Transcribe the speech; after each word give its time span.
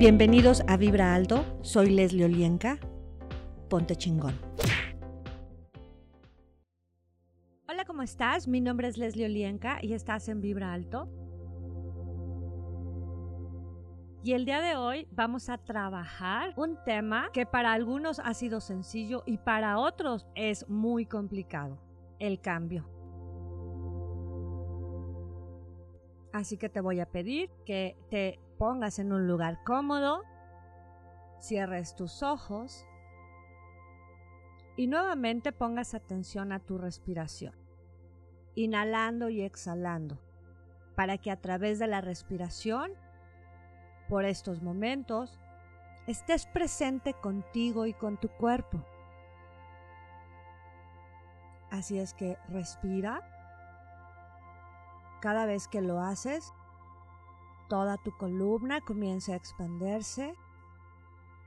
Bienvenidos 0.00 0.62
a 0.66 0.78
Vibra 0.78 1.14
Alto, 1.14 1.44
soy 1.60 1.90
Leslie 1.90 2.24
Olienka. 2.24 2.78
Ponte 3.68 3.96
chingón. 3.96 4.32
Hola, 7.68 7.84
¿cómo 7.84 8.00
estás? 8.00 8.48
Mi 8.48 8.62
nombre 8.62 8.88
es 8.88 8.96
Leslie 8.96 9.26
Olienka 9.26 9.78
y 9.82 9.92
estás 9.92 10.30
en 10.30 10.40
Vibra 10.40 10.72
Alto. 10.72 11.06
Y 14.24 14.32
el 14.32 14.46
día 14.46 14.62
de 14.62 14.76
hoy 14.76 15.06
vamos 15.10 15.50
a 15.50 15.58
trabajar 15.58 16.54
un 16.56 16.78
tema 16.82 17.28
que 17.34 17.44
para 17.44 17.74
algunos 17.74 18.20
ha 18.20 18.32
sido 18.32 18.62
sencillo 18.62 19.22
y 19.26 19.36
para 19.36 19.76
otros 19.76 20.26
es 20.34 20.66
muy 20.66 21.04
complicado, 21.04 21.78
el 22.18 22.40
cambio. 22.40 22.88
Así 26.32 26.56
que 26.56 26.70
te 26.70 26.80
voy 26.80 27.00
a 27.00 27.06
pedir 27.06 27.50
que 27.66 27.98
te 28.08 28.38
pongas 28.60 28.98
en 28.98 29.10
un 29.14 29.26
lugar 29.26 29.64
cómodo, 29.64 30.22
cierres 31.38 31.94
tus 31.94 32.22
ojos 32.22 32.84
y 34.76 34.86
nuevamente 34.86 35.50
pongas 35.50 35.94
atención 35.94 36.52
a 36.52 36.58
tu 36.58 36.76
respiración, 36.76 37.54
inhalando 38.54 39.30
y 39.30 39.40
exhalando, 39.40 40.20
para 40.94 41.16
que 41.16 41.30
a 41.30 41.40
través 41.40 41.78
de 41.78 41.86
la 41.86 42.02
respiración 42.02 42.92
por 44.10 44.26
estos 44.26 44.60
momentos, 44.60 45.38
estés 46.06 46.44
presente 46.44 47.14
contigo 47.14 47.86
y 47.86 47.94
con 47.94 48.18
tu 48.18 48.28
cuerpo. 48.28 48.84
Así 51.70 51.98
es 51.98 52.12
que 52.12 52.36
respira. 52.50 53.22
Cada 55.22 55.46
vez 55.46 55.66
que 55.66 55.80
lo 55.80 56.00
haces, 56.00 56.52
toda 57.70 57.96
tu 57.96 58.10
columna 58.18 58.80
comienza 58.80 59.32
a 59.32 59.36
expandirse 59.36 60.34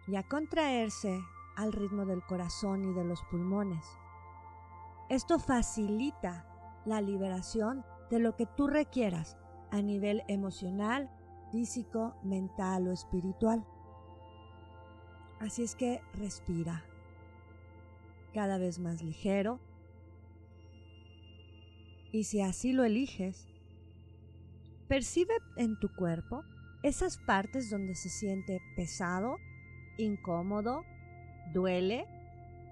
y 0.08 0.16
a 0.16 0.24
contraerse 0.24 1.22
al 1.58 1.74
ritmo 1.74 2.06
del 2.06 2.24
corazón 2.24 2.86
y 2.86 2.94
de 2.94 3.04
los 3.04 3.22
pulmones. 3.30 3.86
Esto 5.10 5.38
facilita 5.38 6.48
la 6.86 7.02
liberación 7.02 7.86
de 8.10 8.20
lo 8.20 8.36
que 8.36 8.46
tú 8.46 8.68
requieras 8.68 9.38
a 9.70 9.82
nivel 9.82 10.24
emocional, 10.30 11.12
físico, 11.52 12.16
mental 12.24 12.88
o 12.88 12.94
espiritual. 12.94 13.66
Así 15.40 15.64
es 15.64 15.76
que 15.76 16.02
respira 16.14 16.86
cada 18.34 18.58
vez 18.58 18.80
más 18.80 19.04
ligero 19.04 19.60
y 22.14 22.24
si 22.24 22.42
así 22.42 22.72
lo 22.72 22.86
eliges, 22.86 23.50
percibe 24.94 25.34
en 25.56 25.80
tu 25.80 25.90
cuerpo 25.92 26.44
esas 26.84 27.18
partes 27.18 27.72
donde 27.72 27.96
se 27.96 28.10
siente 28.10 28.62
pesado, 28.76 29.38
incómodo, 29.98 30.84
duele, 31.52 32.06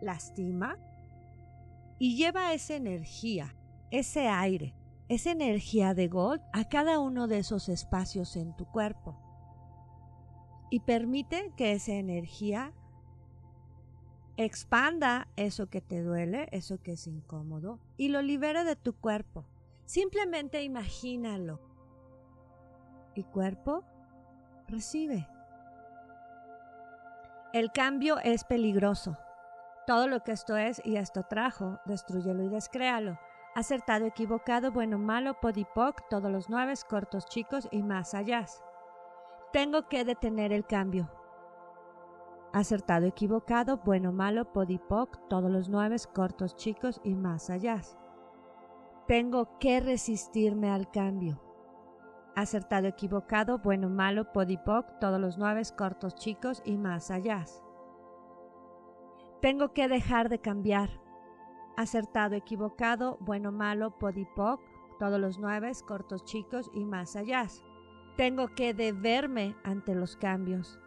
lastima 0.04 0.78
y 1.98 2.18
lleva 2.18 2.54
esa 2.54 2.76
energía, 2.76 3.56
ese 3.90 4.28
aire 4.28 4.76
esa 5.10 5.32
energía 5.32 5.96
de 5.96 6.10
Gold 6.10 6.44
a 6.54 6.70
cada 6.70 7.00
uno 7.00 7.28
de 7.28 7.40
esos 7.40 7.70
espacios 7.70 8.36
en 8.36 8.56
tu 8.56 8.66
cuerpo. 8.66 9.18
Y 10.70 10.82
permite 10.82 11.52
que 11.58 11.74
esa 11.74 11.94
energía 11.94 12.72
expanda 14.38 15.28
eso 15.38 15.72
que 15.72 15.82
te 15.82 16.04
duele, 16.04 16.48
eso 16.52 16.82
que 16.84 16.92
es 16.92 17.08
incómodo, 17.08 17.80
y 17.98 18.10
lo 18.10 18.22
libere 18.22 18.64
de 18.64 18.76
tu 18.76 18.94
cuerpo. 18.94 19.48
Simplemente 19.86 20.64
imagínalo. 20.64 21.71
Y 23.16 23.24
cuerpo, 23.24 23.84
recibe. 24.68 25.28
El 27.54 27.72
cambio 27.72 28.18
es 28.20 28.44
peligroso. 28.44 29.18
Todo 29.86 30.08
lo 30.08 30.24
que 30.24 30.32
esto 30.32 30.56
es 30.56 30.82
y 30.86 30.98
esto 30.98 31.24
trajo, 31.24 31.80
destruyelo 31.86 32.44
y 32.44 32.50
descréalo 32.50 33.18
acertado, 33.56 34.06
equivocado, 34.06 34.72
bueno, 34.72 34.98
malo, 34.98 35.40
podipoc, 35.40 36.08
todos 36.10 36.32
los 36.32 36.50
nueve, 36.50 36.74
cortos, 36.88 37.26
chicos 37.26 37.68
y 37.72 37.84
más 37.84 38.14
allá. 38.14 38.46
Tengo 39.52 39.88
que 39.88 40.06
detener 40.06 40.54
el 40.54 40.66
cambio. 40.66 41.10
Acertado, 42.54 43.06
equivocado, 43.06 43.78
bueno, 43.78 44.12
malo, 44.12 44.52
podipoc, 44.52 45.28
todos 45.30 45.52
los 45.52 45.70
nueve, 45.70 45.98
cortos, 46.14 46.56
chicos 46.56 47.00
y 47.04 47.16
más 47.16 47.50
allá. 47.50 47.82
Tengo 49.08 49.58
que 49.60 49.80
resistirme 49.80 50.70
al 50.70 50.90
cambio. 50.92 51.42
Acertado, 52.36 52.88
equivocado, 52.88 53.60
bueno, 53.60 53.90
malo, 53.90 54.32
podipoc, 54.32 55.00
todos 55.00 55.20
los 55.20 55.38
nueve, 55.38 55.62
cortos, 55.78 56.16
chicos 56.16 56.62
y 56.66 56.78
más 56.78 57.12
allá. 57.12 57.44
Tengo 59.42 59.74
que 59.74 59.88
dejar 59.88 60.30
de 60.30 60.40
cambiar 60.40 60.90
acertado, 61.76 62.36
equivocado, 62.36 63.18
bueno, 63.22 63.52
malo, 63.52 63.98
podipoc, 63.98 64.62
todos 65.00 65.20
los 65.20 65.40
nueve, 65.40 65.72
cortos, 65.86 66.24
chicos 66.26 66.70
y 66.74 66.86
más 66.86 67.16
allá. 67.16 67.48
Tengo 68.18 68.50
que 68.56 68.74
deberme 68.74 69.56
ante 69.64 69.96
los 69.96 70.16
cambios. 70.16 70.80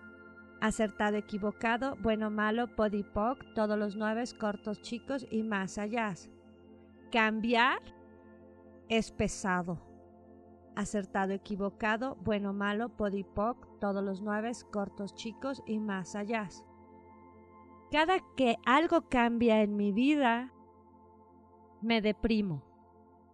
Acertado, 0.60 1.16
equivocado, 1.16 1.96
bueno, 2.00 2.30
malo, 2.30 2.68
podipoc, 2.74 3.38
todos 3.54 3.78
los 3.78 3.96
nueve, 3.96 4.24
cortos, 4.38 4.80
chicos 4.82 5.26
y 5.30 5.42
más 5.42 5.78
allá. 5.78 6.14
Cambiar 7.10 7.80
es 8.88 9.10
pesado. 9.10 9.93
Acertado, 10.76 11.32
equivocado, 11.32 12.16
bueno, 12.24 12.52
malo, 12.52 12.88
podipoc, 12.88 13.78
todos 13.78 14.02
los 14.02 14.22
nueve, 14.22 14.50
cortos, 14.72 15.14
chicos 15.14 15.62
y 15.66 15.78
más 15.78 16.16
allá. 16.16 16.48
Cada 17.92 18.18
que 18.36 18.56
algo 18.66 19.08
cambia 19.08 19.62
en 19.62 19.76
mi 19.76 19.92
vida, 19.92 20.52
me 21.80 22.00
deprimo. 22.00 22.62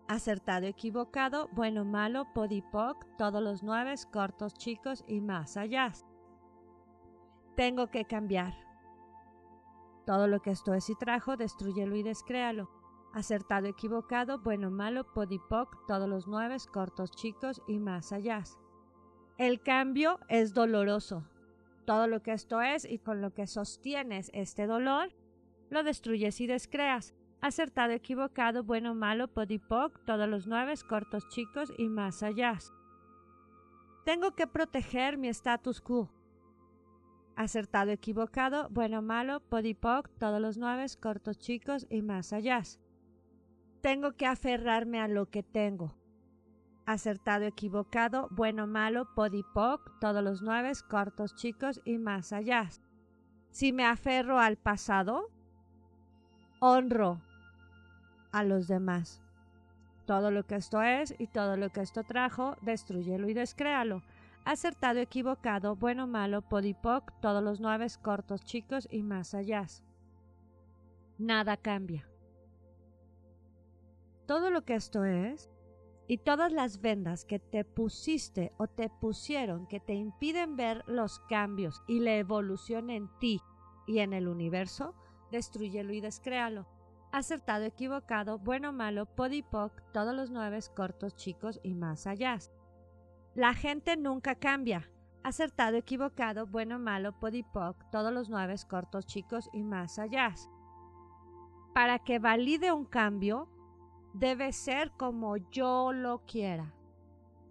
Acertado, 0.06 0.66
equivocado, 0.66 1.48
bueno, 1.52 1.84
malo, 1.84 2.26
podipoc, 2.34 3.06
todos 3.16 3.42
los 3.42 3.62
nueve, 3.62 3.94
cortos, 4.12 4.52
chicos 4.54 5.04
y 5.06 5.20
más 5.20 5.56
allá. 5.56 5.92
Tengo 7.56 7.86
que 7.86 8.04
cambiar. 8.04 8.52
Todo 10.04 10.26
lo 10.26 10.40
que 10.40 10.50
esto 10.50 10.74
es 10.74 10.90
y 10.90 10.94
trajo, 10.96 11.36
destruyelo 11.36 11.96
y 11.96 12.02
descréalo. 12.02 12.79
Acertado, 13.12 13.66
equivocado, 13.66 14.38
bueno, 14.38 14.70
malo, 14.70 15.04
podipoc, 15.12 15.86
todos 15.86 16.08
los 16.08 16.28
nueve, 16.28 16.56
cortos, 16.72 17.10
chicos 17.10 17.60
y 17.66 17.78
más 17.78 18.12
allá. 18.12 18.42
El 19.36 19.60
cambio 19.60 20.20
es 20.28 20.54
doloroso. 20.54 21.24
Todo 21.86 22.06
lo 22.06 22.22
que 22.22 22.32
esto 22.32 22.60
es 22.60 22.84
y 22.84 22.98
con 22.98 23.20
lo 23.20 23.34
que 23.34 23.46
sostienes 23.46 24.30
este 24.32 24.66
dolor, 24.66 25.12
lo 25.70 25.82
destruyes 25.82 26.40
y 26.40 26.46
descreas 26.46 27.14
acertado, 27.40 27.92
equivocado, 27.92 28.64
bueno, 28.64 28.94
malo, 28.94 29.28
podipoc, 29.28 29.98
todos 30.04 30.28
los 30.28 30.46
nueve, 30.46 30.74
cortos, 30.88 31.28
chicos 31.28 31.72
y 31.78 31.88
más 31.88 32.22
allá. 32.22 32.58
Tengo 34.04 34.32
que 34.32 34.46
proteger 34.46 35.18
mi 35.18 35.28
status 35.28 35.80
quo. 35.80 36.10
Acertado, 37.36 37.90
equivocado, 37.90 38.68
bueno, 38.70 39.02
malo, 39.02 39.40
podipoc, 39.40 40.08
todos 40.18 40.40
los 40.40 40.58
nueve, 40.58 40.86
cortos, 41.00 41.38
chicos 41.38 41.86
y 41.88 42.02
más 42.02 42.32
allá. 42.32 42.62
Tengo 43.80 44.12
que 44.12 44.26
aferrarme 44.26 45.00
a 45.00 45.08
lo 45.08 45.30
que 45.30 45.42
tengo. 45.42 45.94
Acertado, 46.84 47.44
equivocado, 47.44 48.28
bueno, 48.30 48.66
malo, 48.66 49.14
podipoc, 49.14 49.98
todos 50.00 50.22
los 50.22 50.42
nueve, 50.42 50.72
cortos, 50.88 51.34
chicos 51.34 51.80
y 51.84 51.98
más 51.98 52.32
allá. 52.32 52.68
Si 53.50 53.72
me 53.72 53.86
aferro 53.86 54.38
al 54.38 54.56
pasado, 54.56 55.30
honro 56.58 57.20
a 58.32 58.44
los 58.44 58.68
demás. 58.68 59.22
Todo 60.04 60.30
lo 60.30 60.44
que 60.44 60.56
esto 60.56 60.82
es 60.82 61.14
y 61.18 61.28
todo 61.28 61.56
lo 61.56 61.70
que 61.70 61.80
esto 61.80 62.02
trajo, 62.02 62.56
destruyelo 62.62 63.28
y 63.28 63.34
descréalo. 63.34 64.02
Acertado, 64.44 64.98
equivocado, 64.98 65.76
bueno, 65.76 66.06
malo, 66.06 66.42
podipoc, 66.42 67.12
todos 67.20 67.42
los 67.42 67.60
nueve 67.60 67.86
cortos, 68.02 68.44
chicos 68.44 68.88
y 68.90 69.02
más 69.02 69.34
allá. 69.34 69.66
Nada 71.18 71.56
cambia. 71.56 72.09
Todo 74.30 74.50
lo 74.50 74.64
que 74.64 74.76
esto 74.76 75.04
es 75.04 75.50
y 76.06 76.18
todas 76.18 76.52
las 76.52 76.80
vendas 76.80 77.24
que 77.24 77.40
te 77.40 77.64
pusiste 77.64 78.52
o 78.58 78.68
te 78.68 78.88
pusieron 78.88 79.66
que 79.66 79.80
te 79.80 79.94
impiden 79.94 80.54
ver 80.54 80.84
los 80.86 81.18
cambios 81.18 81.82
y 81.88 81.98
la 81.98 82.14
evolución 82.14 82.90
en 82.90 83.08
ti 83.18 83.40
y 83.88 83.98
en 83.98 84.12
el 84.12 84.28
universo, 84.28 84.94
destruyelo 85.32 85.92
y 85.92 86.00
descréalo 86.00 86.68
acertado, 87.10 87.64
equivocado, 87.64 88.38
bueno, 88.38 88.72
malo, 88.72 89.04
podipoc, 89.04 89.72
todos 89.92 90.14
los 90.14 90.30
nueve, 90.30 90.60
cortos, 90.76 91.16
chicos 91.16 91.58
y 91.64 91.74
más 91.74 92.06
allá. 92.06 92.38
La 93.34 93.52
gente 93.52 93.96
nunca 93.96 94.36
cambia. 94.36 94.88
Acertado, 95.24 95.76
equivocado, 95.76 96.46
bueno, 96.46 96.78
malo, 96.78 97.18
podipoc, 97.18 97.90
todos 97.90 98.12
los 98.12 98.30
nueve, 98.30 98.54
cortos, 98.68 99.06
chicos 99.06 99.50
y 99.52 99.64
más 99.64 99.98
allá. 99.98 100.32
Para 101.74 101.98
que 101.98 102.20
valide 102.20 102.70
un 102.70 102.84
cambio, 102.84 103.48
debe 104.14 104.52
ser 104.52 104.90
como 104.92 105.36
yo 105.36 105.92
lo 105.92 106.24
quiera. 106.26 106.74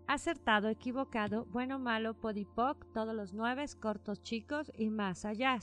acertado, 0.08 0.70
equivocado, 0.70 1.46
bueno, 1.46 1.78
malo, 1.78 2.16
podipoc, 2.16 2.84
todos 2.94 3.14
los 3.14 3.34
nueve, 3.34 3.66
cortos, 3.80 4.24
chicos 4.24 4.72
y 4.76 4.90
más 4.90 5.24
allá. 5.24 5.60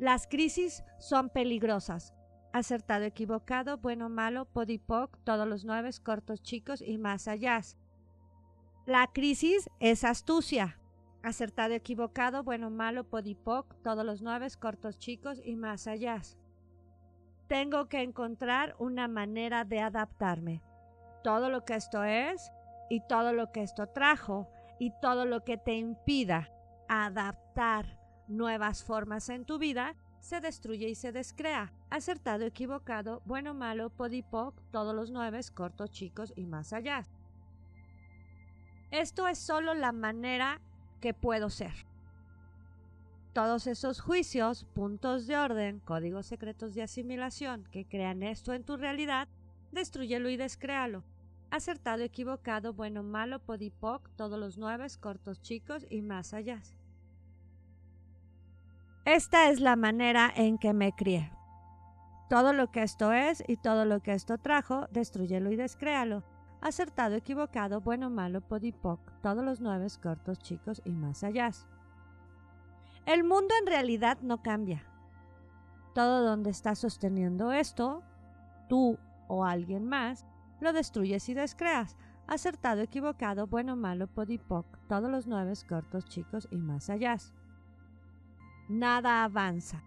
Las 0.00 0.26
crisis 0.26 0.82
son 0.98 1.30
peligrosas. 1.30 2.12
Acertado, 2.52 3.04
equivocado, 3.04 3.78
bueno, 3.78 4.08
malo, 4.08 4.46
podipoc, 4.46 5.16
todos 5.22 5.46
los 5.46 5.64
nueve, 5.64 5.90
cortos, 6.02 6.42
chicos 6.42 6.82
y 6.82 6.98
más 6.98 7.28
allá. 7.28 7.60
La 8.84 9.06
crisis 9.06 9.70
es 9.78 10.02
astucia. 10.04 10.78
Acertado, 11.22 11.74
equivocado, 11.74 12.42
bueno, 12.42 12.70
malo, 12.70 13.04
podipoc, 13.04 13.74
todos 13.82 14.04
los 14.04 14.22
nueve, 14.22 14.48
cortos, 14.60 14.98
chicos 14.98 15.40
y 15.44 15.56
más 15.56 15.86
allá. 15.86 16.20
Tengo 17.48 17.88
que 17.88 18.02
encontrar 18.02 18.74
una 18.78 19.08
manera 19.08 19.64
de 19.64 19.80
adaptarme. 19.80 20.62
Todo 21.22 21.48
lo 21.48 21.64
que 21.64 21.74
esto 21.74 22.04
es 22.04 22.50
y 22.90 23.00
todo 23.06 23.32
lo 23.32 23.52
que 23.52 23.62
esto 23.62 23.86
trajo 23.88 24.48
y 24.78 24.92
todo 25.00 25.24
lo 25.24 25.44
que 25.44 25.56
te 25.56 25.74
impida 25.74 26.50
adaptar 26.88 27.98
nuevas 28.28 28.84
formas 28.84 29.28
en 29.28 29.44
tu 29.44 29.58
vida, 29.58 29.94
se 30.18 30.40
destruye 30.40 30.88
y 30.88 30.94
se 30.94 31.12
descrea. 31.12 31.72
Acertado, 31.90 32.44
equivocado, 32.44 33.22
bueno, 33.24 33.54
malo, 33.54 33.90
podipoc, 33.90 34.60
todos 34.72 34.94
los 34.94 35.10
nueve, 35.10 35.40
cortos, 35.54 35.90
chicos 35.90 36.32
y 36.36 36.46
más 36.46 36.72
allá. 36.72 37.04
Esto 38.90 39.28
es 39.28 39.38
solo 39.38 39.74
la 39.74 39.92
manera 39.92 40.60
que 41.00 41.14
puedo 41.14 41.50
ser. 41.50 41.85
Todos 43.36 43.66
esos 43.66 44.00
juicios, 44.00 44.64
puntos 44.72 45.26
de 45.26 45.36
orden, 45.36 45.80
códigos 45.80 46.24
secretos 46.24 46.74
de 46.74 46.80
asimilación 46.80 47.64
que 47.70 47.84
crean 47.84 48.22
esto 48.22 48.54
en 48.54 48.64
tu 48.64 48.78
realidad, 48.78 49.28
destruyelo 49.72 50.30
y 50.30 50.38
descréalo 50.38 51.04
acertado, 51.50 52.02
equivocado, 52.02 52.72
bueno, 52.72 53.02
malo, 53.02 53.38
podipoc, 53.38 54.08
todos 54.16 54.38
los 54.38 54.56
nueve, 54.56 54.86
cortos, 54.98 55.42
chicos 55.42 55.84
y 55.90 56.00
más 56.00 56.32
allá. 56.32 56.62
Esta 59.04 59.50
es 59.50 59.60
la 59.60 59.76
manera 59.76 60.32
en 60.34 60.56
que 60.56 60.72
me 60.72 60.92
crié. 60.92 61.30
Todo 62.30 62.54
lo 62.54 62.70
que 62.70 62.84
esto 62.84 63.12
es 63.12 63.44
y 63.46 63.58
todo 63.58 63.84
lo 63.84 64.00
que 64.00 64.14
esto 64.14 64.38
trajo, 64.38 64.86
destruyelo 64.92 65.52
y 65.52 65.56
descréalo. 65.56 66.24
Acertado, 66.62 67.14
equivocado, 67.14 67.82
bueno, 67.82 68.08
malo, 68.08 68.40
podipoc, 68.40 68.98
todos 69.20 69.44
los 69.44 69.60
nueve, 69.60 69.88
cortos, 70.02 70.38
chicos 70.38 70.80
y 70.86 70.92
más 70.92 71.22
allá. 71.22 71.50
El 73.06 73.22
mundo 73.22 73.54
en 73.60 73.68
realidad 73.68 74.18
no 74.20 74.42
cambia. 74.42 74.82
Todo 75.94 76.24
donde 76.24 76.50
estás 76.50 76.80
sosteniendo 76.80 77.52
esto, 77.52 78.02
tú 78.68 78.98
o 79.28 79.44
alguien 79.44 79.86
más, 79.86 80.26
lo 80.60 80.72
destruyes 80.72 81.28
y 81.28 81.34
descreas. 81.34 81.96
Acertado, 82.26 82.80
equivocado, 82.80 83.46
bueno, 83.46 83.76
malo, 83.76 84.08
podipoc, 84.08 84.66
todos 84.88 85.08
los 85.08 85.28
nueve 85.28 85.52
cortos, 85.68 86.06
chicos 86.06 86.48
y 86.50 86.56
más 86.56 86.90
allá. 86.90 87.16
Nada 88.68 89.22
avanza. 89.22 89.84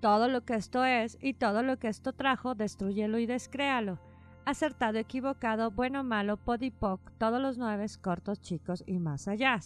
Todo 0.00 0.28
lo 0.28 0.44
que 0.44 0.54
esto 0.54 0.84
es 0.84 1.18
y 1.22 1.34
todo 1.34 1.62
lo 1.62 1.78
que 1.78 1.86
esto 1.86 2.12
trajo, 2.12 2.56
destruyelo 2.56 3.20
y 3.20 3.26
descréalo. 3.26 4.00
Acertado, 4.44 4.98
equivocado, 4.98 5.70
bueno, 5.70 6.02
malo, 6.02 6.36
podipoc, 6.36 7.00
todos 7.18 7.40
los 7.40 7.56
nueve 7.56 7.86
cortos, 8.02 8.40
chicos 8.40 8.82
y 8.84 8.98
más 8.98 9.28
allá. 9.28 9.60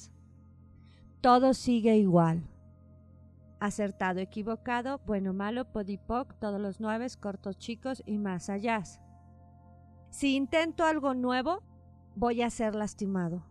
Todo 1.22 1.54
sigue 1.54 1.96
igual. 1.96 2.50
Acertado, 3.60 4.20
equivocado, 4.20 5.00
bueno, 5.06 5.34
malo, 5.34 5.70
podipoc, 5.70 6.34
todos 6.38 6.58
los 6.58 6.80
nueve 6.80 7.06
cortos, 7.20 7.58
chicos 7.58 8.02
y 8.06 8.16
más 8.16 8.48
allá. 8.48 8.82
Si 10.08 10.34
intento 10.34 10.84
algo 10.84 11.12
nuevo, 11.12 11.62
voy 12.16 12.40
a 12.40 12.48
ser 12.50 12.74
lastimado. 12.74 13.44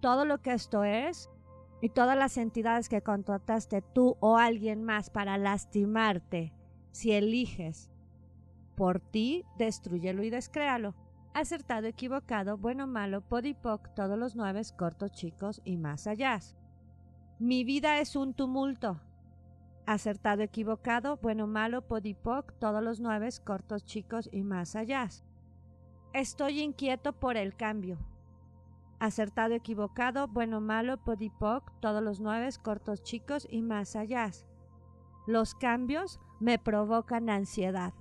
Todo 0.00 0.24
lo 0.24 0.42
que 0.42 0.52
esto 0.52 0.82
es 0.82 1.30
y 1.80 1.88
todas 1.88 2.16
las 2.16 2.36
entidades 2.36 2.88
que 2.88 3.00
contrataste 3.00 3.80
tú 3.80 4.16
o 4.18 4.38
alguien 4.38 4.82
más 4.82 5.08
para 5.08 5.38
lastimarte, 5.38 6.52
si 6.90 7.12
eliges 7.12 7.92
por 8.76 8.98
ti, 8.98 9.44
destruyelo 9.58 10.24
y 10.24 10.30
descréalo. 10.30 10.94
Acertado, 11.34 11.86
equivocado, 11.86 12.58
bueno, 12.58 12.86
malo, 12.86 13.20
podipoc, 13.20 13.94
todos 13.94 14.18
los 14.18 14.34
nueve, 14.34 14.62
cortos, 14.76 15.12
chicos 15.12 15.62
y 15.64 15.76
más 15.76 16.06
allá. 16.06 16.40
Mi 17.38 17.64
vida 17.64 18.00
es 18.00 18.16
un 18.16 18.34
tumulto. 18.34 19.00
Acertado, 19.86 20.42
equivocado, 20.42 21.16
bueno, 21.16 21.46
malo, 21.46 21.82
podipoc, 21.82 22.52
todos 22.60 22.82
los 22.82 23.00
nueve, 23.00 23.28
cortos, 23.44 23.84
chicos 23.84 24.28
y 24.32 24.44
más 24.44 24.76
allá. 24.76 25.08
Estoy 26.12 26.60
inquieto 26.60 27.12
por 27.12 27.36
el 27.36 27.56
cambio. 27.56 27.98
Acertado, 29.00 29.54
equivocado, 29.54 30.28
bueno, 30.28 30.60
malo, 30.60 30.98
podipoc, 30.98 31.72
todos 31.80 32.02
los 32.02 32.20
nueve, 32.20 32.48
cortos, 32.62 33.02
chicos 33.02 33.48
y 33.50 33.62
más 33.62 33.96
allá. 33.96 34.30
Los 35.26 35.54
cambios 35.56 36.20
me 36.38 36.58
provocan 36.60 37.28
ansiedad. 37.28 37.92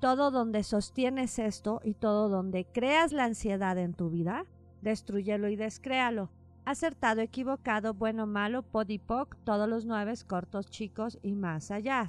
Todo 0.00 0.32
donde 0.32 0.64
sostienes 0.64 1.38
esto 1.38 1.80
y 1.84 1.94
todo 1.94 2.28
donde 2.28 2.64
creas 2.64 3.12
la 3.12 3.24
ansiedad 3.24 3.78
en 3.78 3.94
tu 3.94 4.10
vida, 4.10 4.46
destruyelo 4.80 5.48
y 5.48 5.54
descréalo. 5.54 6.30
Acertado, 6.64 7.20
equivocado, 7.20 7.94
bueno, 7.94 8.26
malo, 8.26 8.62
podipoc, 8.62 9.36
todos 9.44 9.68
los 9.68 9.84
nueve, 9.84 10.14
cortos, 10.26 10.70
chicos 10.70 11.18
y 11.22 11.34
más 11.34 11.70
allá. 11.70 12.06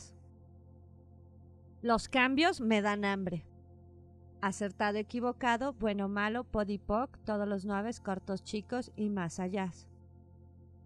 Los 1.81 2.07
cambios 2.07 2.61
me 2.61 2.81
dan 2.81 3.03
hambre 3.03 3.45
acertado, 4.43 4.97
equivocado, 4.97 5.71
bueno, 5.73 6.09
malo, 6.09 6.43
podipoc, 6.43 7.17
todos 7.23 7.47
los 7.47 7.63
nueve, 7.63 7.91
cortos, 8.03 8.43
chicos 8.43 8.91
y 8.97 9.09
más 9.09 9.39
allá. 9.39 9.71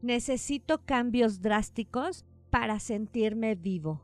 Necesito 0.03 0.85
cambios 0.85 1.41
drásticos 1.41 2.23
para 2.51 2.79
sentirme 2.79 3.55
vivo. 3.55 4.01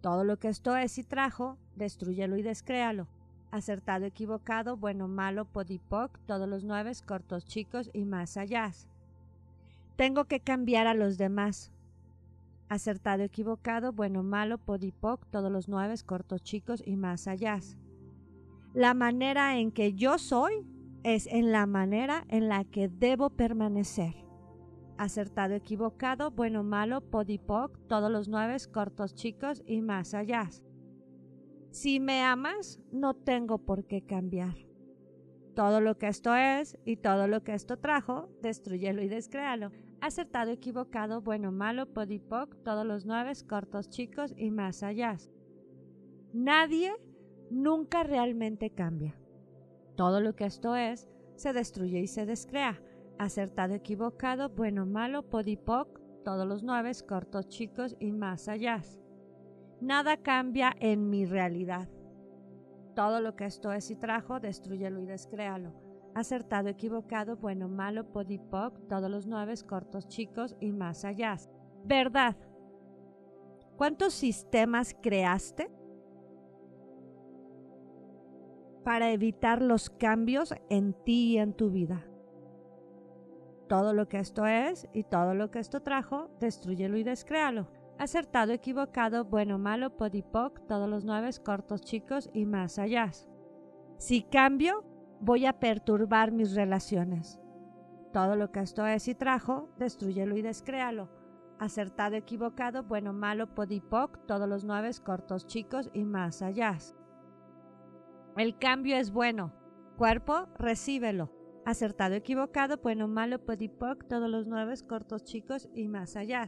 Todo 0.00 0.24
lo 0.24 0.38
que 0.38 0.48
esto 0.48 0.74
es 0.74 0.96
y 0.96 1.04
trajo, 1.04 1.58
destruyelo 1.76 2.38
y 2.38 2.42
descréalo. 2.42 3.08
Acertado, 3.50 4.06
equivocado, 4.06 4.76
bueno, 4.76 5.08
malo, 5.08 5.44
podipoc, 5.44 6.18
todos 6.26 6.48
los 6.48 6.62
nueve, 6.62 6.92
cortos, 7.04 7.44
chicos 7.44 7.90
y 7.92 8.04
más 8.04 8.36
allá. 8.36 8.70
Tengo 9.96 10.26
que 10.26 10.38
cambiar 10.38 10.86
a 10.86 10.94
los 10.94 11.18
demás. 11.18 11.72
Acertado, 12.68 13.24
equivocado, 13.24 13.92
bueno, 13.92 14.22
malo, 14.22 14.58
podipoc, 14.58 15.26
todos 15.30 15.50
los 15.50 15.68
nueve, 15.68 15.96
cortos, 16.06 16.42
chicos 16.42 16.80
y 16.86 16.94
más 16.94 17.26
allá. 17.26 17.58
La 18.72 18.94
manera 18.94 19.58
en 19.58 19.72
que 19.72 19.94
yo 19.94 20.18
soy 20.18 20.64
es 21.02 21.26
en 21.26 21.50
la 21.50 21.66
manera 21.66 22.24
en 22.28 22.48
la 22.48 22.62
que 22.64 22.88
debo 22.88 23.30
permanecer. 23.30 24.14
Acertado, 24.96 25.54
equivocado, 25.54 26.30
bueno, 26.30 26.62
malo, 26.62 27.00
podipoc, 27.00 27.76
todos 27.88 28.12
los 28.12 28.28
nueve, 28.28 28.56
cortos, 28.72 29.14
chicos 29.16 29.64
y 29.66 29.80
más 29.80 30.14
allá. 30.14 30.48
Si 31.70 32.00
me 32.00 32.22
amas, 32.22 32.80
no 32.90 33.14
tengo 33.14 33.58
por 33.58 33.86
qué 33.86 34.02
cambiar. 34.02 34.56
Todo 35.54 35.80
lo 35.80 35.98
que 35.98 36.08
esto 36.08 36.34
es 36.34 36.76
y 36.84 36.96
todo 36.96 37.28
lo 37.28 37.44
que 37.44 37.54
esto 37.54 37.78
trajo, 37.78 38.28
destruyelo 38.42 39.02
y 39.02 39.08
descréalo. 39.08 39.70
Acertado, 40.00 40.50
equivocado, 40.50 41.20
bueno, 41.20 41.52
malo, 41.52 41.86
podipoc, 41.92 42.56
todos 42.64 42.84
los 42.84 43.06
nueve, 43.06 43.32
cortos, 43.48 43.88
chicos 43.88 44.34
y 44.36 44.50
más 44.50 44.82
allá. 44.82 45.16
Nadie 46.32 46.92
nunca 47.50 48.02
realmente 48.02 48.70
cambia. 48.70 49.14
Todo 49.96 50.20
lo 50.20 50.34
que 50.34 50.46
esto 50.46 50.74
es 50.74 51.08
se 51.36 51.52
destruye 51.52 52.00
y 52.00 52.06
se 52.08 52.26
descrea. 52.26 52.82
Acertado, 53.18 53.74
equivocado, 53.74 54.48
bueno, 54.48 54.86
malo, 54.86 55.28
podipoc, 55.28 56.00
todos 56.24 56.46
los 56.48 56.64
nueve, 56.64 56.90
cortos, 57.06 57.48
chicos 57.48 57.96
y 58.00 58.10
más 58.10 58.48
allá. 58.48 58.82
Nada 59.80 60.16
cambia 60.16 60.74
en 60.78 61.08
mi 61.10 61.24
realidad. 61.24 61.88
Todo 62.94 63.20
lo 63.20 63.36
que 63.36 63.46
esto 63.46 63.72
es 63.72 63.90
y 63.90 63.96
trajo, 63.96 64.40
destruyelo 64.40 65.00
y 65.00 65.06
descréalo. 65.06 65.72
Acertado, 66.14 66.68
equivocado, 66.68 67.36
bueno, 67.36 67.68
malo, 67.68 68.12
podipoc, 68.12 68.88
todos 68.88 69.10
los 69.10 69.26
nueve, 69.26 69.54
cortos, 69.66 70.08
chicos 70.08 70.56
y 70.60 70.72
más 70.72 71.04
allá. 71.04 71.36
Verdad. 71.84 72.36
¿Cuántos 73.76 74.12
sistemas 74.12 74.94
creaste 75.00 75.70
para 78.84 79.12
evitar 79.12 79.62
los 79.62 79.90
cambios 79.90 80.54
en 80.68 80.94
ti 81.04 81.32
y 81.32 81.38
en 81.38 81.52
tu 81.52 81.70
vida. 81.70 82.06
Todo 83.68 83.92
lo 83.92 84.08
que 84.08 84.18
esto 84.18 84.46
es 84.46 84.88
y 84.92 85.04
todo 85.04 85.34
lo 85.34 85.50
que 85.50 85.60
esto 85.60 85.80
trajo, 85.80 86.28
destruyelo 86.40 86.96
y 86.96 87.04
descréalo. 87.04 87.68
Acertado, 88.00 88.52
equivocado, 88.54 89.26
bueno, 89.26 89.58
malo, 89.58 89.94
podipoc, 89.94 90.66
todos 90.66 90.88
los 90.88 91.04
nueve 91.04 91.28
cortos, 91.44 91.82
chicos 91.82 92.30
y 92.32 92.46
más 92.46 92.78
allá. 92.78 93.10
Si 93.98 94.22
cambio, 94.22 94.86
voy 95.20 95.44
a 95.44 95.60
perturbar 95.60 96.32
mis 96.32 96.54
relaciones. 96.54 97.38
Todo 98.14 98.36
lo 98.36 98.52
que 98.52 98.60
esto 98.60 98.86
es 98.86 99.06
y 99.06 99.14
trajo, 99.14 99.68
destruyelo 99.76 100.34
y 100.34 100.40
descréalo. 100.40 101.10
Acertado, 101.58 102.16
equivocado, 102.16 102.84
bueno, 102.84 103.12
malo, 103.12 103.54
podipoc, 103.54 104.24
todos 104.24 104.48
los 104.48 104.64
nueve 104.64 104.90
cortos, 105.04 105.46
chicos 105.46 105.90
y 105.92 106.06
más 106.06 106.40
allá. 106.40 106.78
El 108.38 108.56
cambio 108.56 108.96
es 108.96 109.12
bueno. 109.12 109.52
Cuerpo, 109.98 110.48
recíbelo. 110.56 111.30
Acertado, 111.66 112.14
equivocado, 112.14 112.78
bueno, 112.78 113.08
malo, 113.08 113.44
podipoc, 113.44 114.08
todos 114.08 114.30
los 114.30 114.46
nueve, 114.46 114.72
cortos, 114.88 115.22
chicos 115.24 115.68
y 115.74 115.86
más 115.86 116.16
allá. 116.16 116.46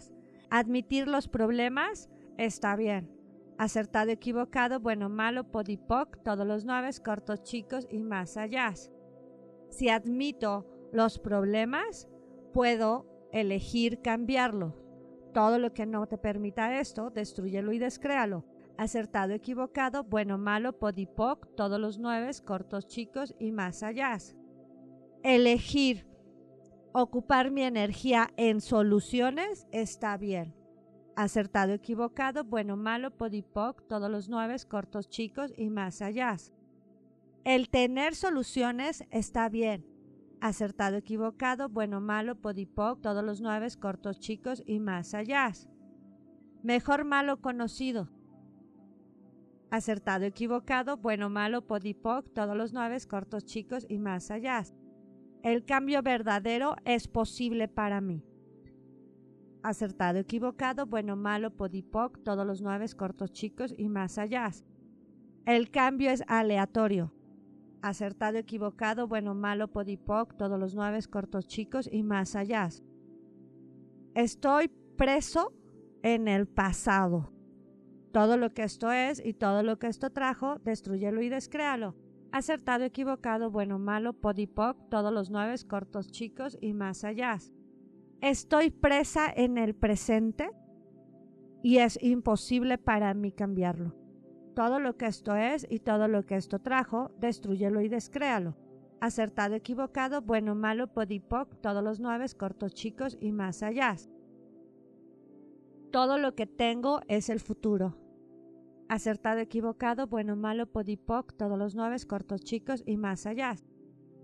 Admitir 0.54 1.08
los 1.08 1.28
problemas 1.28 2.10
está 2.36 2.76
bien. 2.76 3.10
Acertado, 3.56 4.10
equivocado, 4.10 4.80
bueno, 4.80 5.08
malo, 5.08 5.50
podipoc, 5.50 6.22
todos 6.22 6.46
los 6.46 6.66
nueve, 6.66 6.90
cortos, 7.02 7.42
chicos 7.42 7.86
y 7.90 8.02
más 8.02 8.36
allá. 8.36 8.74
Si 9.70 9.88
admito 9.88 10.66
los 10.92 11.18
problemas, 11.18 12.06
puedo 12.52 13.06
elegir 13.32 14.02
cambiarlo. 14.02 14.76
Todo 15.32 15.58
lo 15.58 15.72
que 15.72 15.86
no 15.86 16.06
te 16.06 16.18
permita 16.18 16.78
esto, 16.78 17.08
destruyelo 17.08 17.72
y 17.72 17.78
descréalo. 17.78 18.44
Acertado, 18.76 19.32
equivocado, 19.32 20.04
bueno, 20.04 20.36
malo, 20.36 20.78
podipoc, 20.78 21.48
todos 21.56 21.80
los 21.80 21.98
nueve, 21.98 22.30
cortos, 22.44 22.86
chicos 22.86 23.34
y 23.38 23.52
más 23.52 23.82
allá. 23.82 24.18
Elegir 25.22 26.11
ocupar 26.92 27.50
mi 27.50 27.62
energía 27.62 28.30
en 28.36 28.60
soluciones 28.60 29.66
está 29.72 30.16
bien. 30.16 30.54
Acertado, 31.16 31.72
equivocado, 31.72 32.44
bueno, 32.44 32.76
malo, 32.76 33.10
podipoc, 33.10 33.86
todos 33.86 34.10
los 34.10 34.28
nueve, 34.28 34.56
cortos, 34.68 35.08
chicos 35.08 35.52
y 35.56 35.68
más 35.68 36.00
allá. 36.00 36.36
El 37.44 37.68
tener 37.68 38.14
soluciones 38.14 39.04
está 39.10 39.48
bien 39.48 39.92
acertado, 40.42 40.96
equivocado, 40.96 41.68
bueno, 41.68 42.00
malo, 42.00 42.34
podipoc, 42.34 43.00
todos 43.00 43.24
los 43.24 43.40
nueve, 43.40 43.68
cortos, 43.80 44.18
chicos 44.18 44.60
y 44.66 44.80
más 44.80 45.14
allá. 45.14 45.52
Mejor 46.64 47.04
malo 47.04 47.40
conocido. 47.40 48.08
Acertado, 49.70 50.24
equivocado, 50.24 50.96
bueno, 50.96 51.30
malo, 51.30 51.64
podipoc, 51.64 52.32
todos 52.34 52.56
los 52.56 52.72
nueve, 52.72 52.98
cortos, 53.08 53.44
chicos 53.44 53.86
y 53.88 53.98
más 53.98 54.32
allá. 54.32 54.64
El 55.42 55.64
cambio 55.64 56.02
verdadero 56.02 56.76
es 56.84 57.08
posible 57.08 57.68
para 57.68 58.00
mí. 58.00 58.24
Acertado, 59.62 60.18
equivocado, 60.18 60.86
bueno, 60.86 61.16
malo, 61.16 61.50
podipoc, 61.50 62.22
todos 62.22 62.46
los 62.46 62.62
nueve, 62.62 62.86
cortos, 62.96 63.32
chicos 63.32 63.74
y 63.76 63.88
más 63.88 64.18
allá. 64.18 64.50
El 65.46 65.70
cambio 65.70 66.10
es 66.10 66.22
aleatorio 66.26 67.12
acertado, 67.82 68.38
equivocado, 68.38 69.08
bueno, 69.08 69.34
malo, 69.34 69.68
podipoc, 69.68 70.36
todos 70.36 70.58
los 70.58 70.74
nueve 70.74 71.00
cortos 71.10 71.46
chicos 71.46 71.88
y 71.92 72.02
más 72.02 72.36
allá. 72.36 72.68
Estoy 74.14 74.68
preso 74.96 75.52
en 76.02 76.28
el 76.28 76.46
pasado. 76.46 77.32
Todo 78.12 78.36
lo 78.36 78.50
que 78.50 78.62
esto 78.62 78.92
es 78.92 79.24
y 79.24 79.34
todo 79.34 79.62
lo 79.62 79.78
que 79.78 79.88
esto 79.88 80.10
trajo, 80.10 80.58
destruyelo 80.64 81.22
y 81.22 81.28
descréalo. 81.28 81.96
Acertado, 82.32 82.84
equivocado, 82.84 83.50
bueno, 83.50 83.78
malo, 83.78 84.14
podipoc, 84.14 84.88
todos 84.88 85.12
los 85.12 85.30
nueve 85.30 85.54
cortos 85.68 86.10
chicos 86.10 86.56
y 86.62 86.72
más 86.72 87.04
allá. 87.04 87.36
Estoy 88.22 88.70
presa 88.70 89.30
en 89.30 89.58
el 89.58 89.74
presente 89.74 90.50
y 91.62 91.78
es 91.78 92.02
imposible 92.02 92.78
para 92.78 93.12
mí 93.12 93.32
cambiarlo. 93.32 93.94
Todo 94.54 94.78
lo 94.78 94.96
que 94.96 95.06
esto 95.06 95.36
es 95.36 95.66
y 95.68 95.80
todo 95.80 96.08
lo 96.08 96.24
que 96.24 96.36
esto 96.36 96.58
trajo, 96.58 97.10
destruyelo 97.18 97.82
y 97.82 97.88
descréalo. 97.88 98.56
Acertado, 99.02 99.54
equivocado, 99.54 100.22
bueno, 100.22 100.54
malo, 100.54 100.86
podipoc, 100.86 101.60
todos 101.60 101.84
los 101.84 102.00
nueve, 102.00 102.24
cortos, 102.38 102.72
chicos 102.72 103.18
y 103.20 103.32
más 103.32 103.62
allá. 103.62 103.96
Todo 105.90 106.16
lo 106.16 106.34
que 106.34 106.46
tengo 106.46 107.00
es 107.08 107.28
el 107.28 107.40
futuro. 107.40 108.01
Acertado, 108.92 109.40
equivocado, 109.40 110.06
bueno, 110.06 110.36
malo, 110.36 110.66
podipoc, 110.66 111.32
todos 111.32 111.58
los 111.58 111.74
nueve, 111.74 111.96
cortos, 112.06 112.42
chicos 112.42 112.82
y 112.84 112.98
más 112.98 113.24
allá. 113.24 113.56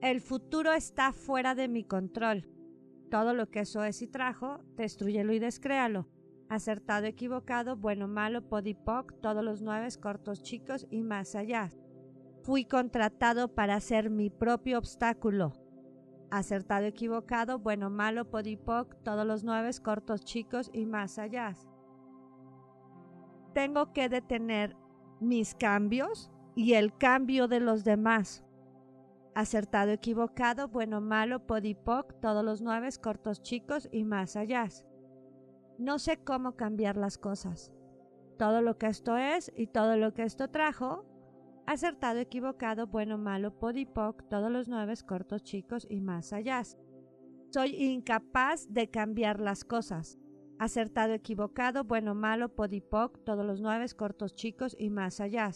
El 0.03 0.21
futuro 0.21 0.75
está 0.75 1.15
fuera 1.15 1.55
de 1.55 1.69
mi 1.69 1.85
control. 1.85 2.47
Todo 3.11 3.33
lo 3.33 3.49
que 3.49 3.61
eso 3.61 3.83
es 3.83 4.03
y 4.03 4.09
trajo, 4.09 4.61
destruyelo 4.77 5.33
y 5.33 5.39
descréalo 5.39 6.07
acertado, 6.51 7.07
equivocado, 7.07 7.77
bueno, 7.77 8.09
malo, 8.09 8.49
podipoc, 8.49 9.21
todos 9.21 9.45
los 9.45 9.63
nueve 9.63 9.89
cortos 10.01 10.43
chicos 10.43 10.87
y 10.91 11.03
más 11.03 11.35
allá. 11.35 11.71
Fui 12.43 12.65
contratado 12.65 13.55
para 13.55 13.81
ser 13.81 14.11
mi 14.11 14.31
propio 14.31 14.79
obstáculo. 14.79 15.53
Acertado, 16.31 16.87
equivocado, 16.87 17.59
bueno, 17.59 17.91
malo, 17.91 18.31
podipoc, 18.31 19.03
todos 19.03 19.27
los 19.27 19.45
nueve 19.45 19.71
cortos 19.83 20.25
chicos 20.25 20.71
y 20.73 20.87
más 20.87 21.19
allá. 21.19 21.55
Tengo 23.59 23.93
que 23.93 24.09
detener 24.09 24.77
mis 25.19 25.57
cambios 25.57 26.31
y 26.55 26.75
el 26.75 26.97
cambio 26.97 27.49
de 27.49 27.59
los 27.59 27.83
demás. 27.83 28.45
Acertado, 29.35 29.91
equivocado, 29.91 30.69
bueno, 30.69 31.01
malo, 31.01 31.45
podipoc, 31.45 32.21
todos 32.21 32.45
los 32.45 32.63
nueve 32.63 32.89
cortos 33.03 33.43
chicos 33.43 33.89
y 33.91 34.05
más 34.05 34.37
allá. 34.37 34.69
No 35.77 35.99
sé 35.99 36.19
cómo 36.19 36.53
cambiar 36.53 36.97
las 36.97 37.19
cosas. 37.19 37.73
Todo 38.39 38.63
lo 38.63 38.79
que 38.79 38.87
esto 38.87 39.17
es 39.17 39.51
y 39.57 39.67
todo 39.67 39.97
lo 39.97 40.15
que 40.15 40.23
esto 40.23 40.49
trajo, 40.49 41.05
acertado, 41.67 42.21
equivocado, 42.21 42.87
bueno, 42.87 43.19
malo, 43.19 43.59
podipoc, 43.59 44.23
todos 44.29 44.53
los 44.53 44.69
nueve 44.69 44.95
cortos, 45.05 45.43
chicos 45.43 45.85
y 45.91 46.01
más 46.01 46.33
allá. 46.33 46.63
Soy 47.51 47.75
incapaz 47.75 48.73
de 48.73 48.89
cambiar 48.89 49.41
las 49.41 49.65
cosas. 49.65 50.17
Acertado, 50.59 51.13
equivocado, 51.13 51.85
bueno, 51.85 52.17
malo, 52.17 52.49
podipoc, 52.49 53.23
todos 53.25 53.47
los 53.47 53.61
nueve 53.61 53.87
cortos, 53.97 54.35
chicos 54.35 54.75
y 54.79 54.91
más 54.91 55.21
allá. 55.21 55.51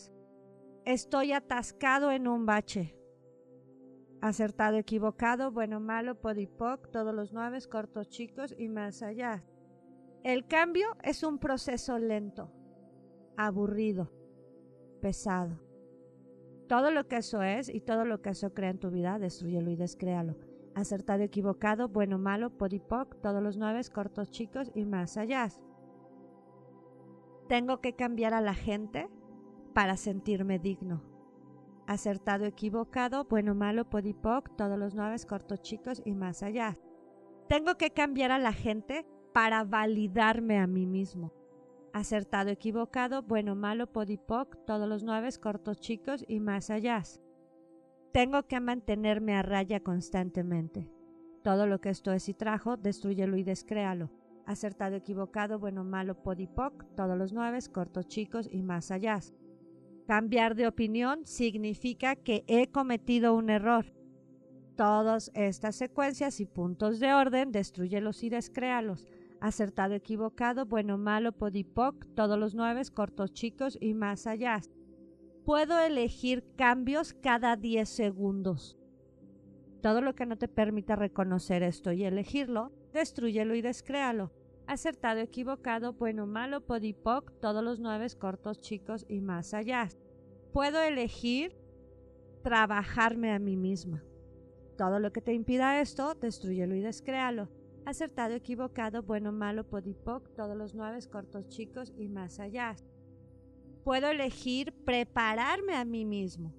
Estoy 0.84 1.32
atascado 1.32 2.12
en 2.12 2.28
un 2.28 2.46
bache. 2.46 2.96
Acertado, 4.20 4.76
equivocado, 4.76 5.50
bueno, 5.50 5.80
malo, 5.80 6.20
podipoc, 6.20 6.88
todos 6.92 7.12
los 7.12 7.32
nueve 7.32 7.58
cortos, 7.68 8.08
chicos 8.10 8.54
y 8.56 8.68
más 8.68 9.02
allá. 9.02 9.44
El 10.22 10.46
cambio 10.46 10.86
es 11.02 11.24
un 11.24 11.38
proceso 11.38 11.98
lento, 11.98 12.52
aburrido, 13.36 14.12
pesado. 15.00 15.58
Todo 16.68 16.92
lo 16.92 17.08
que 17.08 17.16
eso 17.16 17.42
es 17.42 17.68
y 17.68 17.80
todo 17.80 18.04
lo 18.04 18.22
que 18.22 18.30
eso 18.30 18.54
crea 18.54 18.70
en 18.70 18.78
tu 18.78 18.90
vida, 18.90 19.18
destruyelo 19.18 19.72
y 19.72 19.76
descréalo. 19.76 20.36
Acertado, 20.74 21.22
equivocado, 21.22 21.88
bueno, 21.88 22.18
malo, 22.18 22.50
podipoc, 22.50 23.20
todos 23.20 23.42
los 23.42 23.58
nueve, 23.58 23.80
cortos, 23.92 24.30
chicos 24.30 24.70
y 24.74 24.86
más 24.86 25.16
allá. 25.18 25.48
Tengo 27.48 27.80
que 27.80 27.94
cambiar 27.94 28.32
a 28.32 28.40
la 28.40 28.54
gente 28.54 29.10
para 29.74 29.96
sentirme 29.96 30.58
digno. 30.58 31.02
Acertado, 31.86 32.46
equivocado, 32.46 33.24
bueno, 33.24 33.54
malo, 33.54 33.84
podipoc, 33.90 34.56
todos 34.56 34.78
los 34.78 34.94
nueve, 34.94 35.16
cortos, 35.28 35.60
chicos 35.60 36.00
y 36.06 36.14
más 36.14 36.42
allá. 36.42 36.78
Tengo 37.48 37.76
que 37.76 37.90
cambiar 37.90 38.30
a 38.30 38.38
la 38.38 38.52
gente 38.52 39.04
para 39.34 39.64
validarme 39.64 40.58
a 40.58 40.66
mí 40.66 40.86
mismo. 40.86 41.32
Acertado, 41.92 42.48
equivocado, 42.48 43.22
bueno, 43.22 43.54
malo, 43.54 43.86
podipoc, 43.92 44.56
todos 44.64 44.88
los 44.88 45.02
nueve, 45.02 45.28
cortos, 45.38 45.78
chicos 45.78 46.24
y 46.26 46.40
más 46.40 46.70
allá. 46.70 47.02
Tengo 48.12 48.42
que 48.44 48.60
mantenerme 48.60 49.34
a 49.34 49.42
raya 49.42 49.80
constantemente. 49.80 50.88
Todo 51.42 51.66
lo 51.66 51.80
que 51.80 51.88
esto 51.88 52.12
es 52.12 52.28
y 52.28 52.34
trajo, 52.34 52.76
destruyelo 52.76 53.36
y 53.36 53.42
descréalo. 53.42 54.10
Acertado, 54.44 54.96
equivocado, 54.96 55.58
bueno, 55.58 55.82
malo, 55.84 56.22
podipoc, 56.22 56.84
todos 56.94 57.16
los 57.16 57.32
nueve, 57.32 57.58
cortos, 57.72 58.06
chicos 58.08 58.48
y 58.50 58.62
más 58.62 58.90
allá. 58.90 59.18
Cambiar 60.06 60.56
de 60.56 60.66
opinión 60.66 61.24
significa 61.24 62.16
que 62.16 62.44
he 62.48 62.68
cometido 62.68 63.34
un 63.34 63.50
error. 63.50 63.86
Todas 64.76 65.30
estas 65.34 65.76
secuencias 65.76 66.40
y 66.40 66.46
puntos 66.46 67.00
de 67.00 67.14
orden, 67.14 67.50
destruyelos 67.50 68.22
y 68.24 68.30
descréalos 68.30 69.06
acertado, 69.42 69.94
equivocado, 69.94 70.66
bueno, 70.66 70.96
malo, 70.96 71.32
podipoc, 71.32 72.06
todos 72.14 72.38
los 72.38 72.54
nueve, 72.54 72.82
cortos, 72.94 73.32
chicos 73.32 73.76
y 73.80 73.92
más 73.92 74.28
allá. 74.28 74.60
Puedo 75.44 75.78
elegir 75.80 76.44
cambios 76.56 77.12
cada 77.12 77.56
10 77.56 77.88
segundos. 77.88 78.78
Todo 79.80 80.00
lo 80.00 80.14
que 80.14 80.26
no 80.26 80.38
te 80.38 80.48
permita 80.48 80.94
reconocer 80.94 81.62
esto 81.62 81.92
y 81.92 82.04
elegirlo, 82.04 82.70
destruyelo 82.92 83.54
y 83.54 83.62
descréalo. 83.62 84.30
Acertado, 84.66 85.20
equivocado, 85.20 85.94
bueno, 85.94 86.26
malo, 86.26 86.60
podipoc, 86.60 87.32
todos 87.40 87.64
los 87.64 87.80
nueve, 87.80 88.06
cortos, 88.16 88.60
chicos 88.60 89.04
y 89.08 89.20
más 89.20 89.54
allá. 89.54 89.88
Puedo 90.52 90.80
elegir 90.80 91.56
trabajarme 92.42 93.32
a 93.32 93.40
mí 93.40 93.56
misma. 93.56 94.04
Todo 94.78 95.00
lo 95.00 95.12
que 95.12 95.20
te 95.20 95.34
impida 95.34 95.80
esto, 95.80 96.14
destruyelo 96.14 96.76
y 96.76 96.80
descréalo 96.80 97.48
acertado, 97.84 98.34
equivocado, 98.34 99.02
bueno, 99.02 99.32
malo, 99.32 99.64
podipoc, 99.64 100.28
todos 100.34 100.56
los 100.56 100.74
nueve 100.74 100.98
cortos 101.10 101.48
chicos 101.48 101.92
y 101.96 102.08
más 102.08 102.38
allá. 102.40 102.76
Puedo 103.84 104.10
elegir 104.10 104.72
prepararme 104.84 105.74
a 105.74 105.84
mí 105.84 106.04
mismo. 106.04 106.54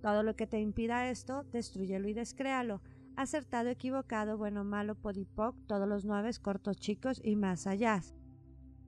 Todo 0.00 0.22
lo 0.22 0.34
que 0.34 0.46
te 0.46 0.60
impida 0.60 1.10
esto, 1.10 1.44
destruyelo 1.44 2.08
y 2.08 2.14
descréalo. 2.14 2.80
Acertado, 3.16 3.68
equivocado, 3.68 4.38
bueno, 4.38 4.64
malo, 4.64 4.94
podipoc, 4.94 5.56
todos 5.66 5.86
los 5.86 6.04
nueve 6.04 6.30
cortos 6.42 6.78
chicos 6.78 7.20
y 7.22 7.36
más 7.36 7.66
allá. 7.66 8.00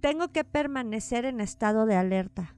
Tengo 0.00 0.28
que 0.28 0.44
permanecer 0.44 1.24
en 1.24 1.40
estado 1.40 1.86
de 1.86 1.96
alerta. 1.96 2.56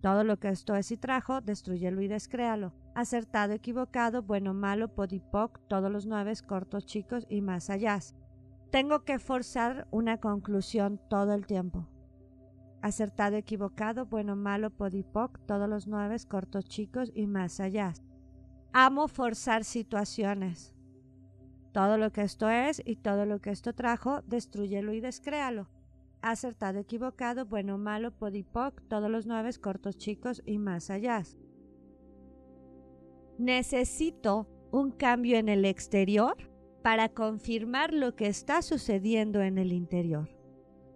Todo 0.00 0.24
lo 0.24 0.38
que 0.38 0.48
esto 0.48 0.74
es 0.74 0.90
y 0.90 0.96
trajo, 0.96 1.40
destruyelo 1.40 2.02
y 2.02 2.08
descréalo. 2.08 2.74
acertado, 2.94 3.54
equivocado, 3.54 4.22
bueno, 4.22 4.52
malo, 4.52 4.94
podipoc, 4.94 5.60
todos 5.68 5.90
los 5.90 6.06
nueve, 6.06 6.32
cortos, 6.46 6.84
chicos 6.84 7.26
y 7.30 7.40
más 7.40 7.70
allá. 7.70 7.98
Tengo 8.70 9.04
que 9.04 9.18
forzar 9.18 9.86
una 9.90 10.18
conclusión 10.18 11.00
todo 11.08 11.32
el 11.34 11.46
tiempo. 11.46 11.88
Acertado, 12.82 13.36
equivocado, 13.36 14.06
bueno, 14.06 14.34
malo, 14.34 14.70
podipoc, 14.70 15.38
todos 15.46 15.68
los 15.68 15.86
nueve, 15.86 16.16
cortos, 16.28 16.64
chicos 16.64 17.12
y 17.14 17.28
más 17.28 17.60
allá. 17.60 17.94
Amo 18.72 19.06
forzar 19.06 19.62
situaciones. 19.62 20.74
Todo 21.72 21.96
lo 21.96 22.10
que 22.10 22.22
esto 22.22 22.50
es 22.50 22.82
y 22.84 22.96
todo 22.96 23.24
lo 23.24 23.40
que 23.40 23.50
esto 23.50 23.72
trajo, 23.72 24.22
destruyelo 24.22 24.92
y 24.92 25.00
descréalo. 25.00 25.68
Acertado, 26.22 26.80
equivocado, 26.80 27.46
bueno, 27.46 27.78
malo, 27.78 28.10
podipoc, 28.10 28.82
todos 28.88 29.10
los 29.10 29.26
nueve, 29.26 29.50
cortos, 29.60 29.96
chicos 29.96 30.42
y 30.44 30.58
más 30.58 30.90
allá. 30.90 31.22
Necesito 33.38 34.48
un 34.72 34.90
cambio 34.90 35.38
en 35.38 35.48
el 35.48 35.64
exterior 35.64 36.36
para 36.82 37.08
confirmar 37.10 37.94
lo 37.94 38.16
que 38.16 38.26
está 38.26 38.60
sucediendo 38.60 39.40
en 39.40 39.58
el 39.58 39.72
interior. 39.72 40.41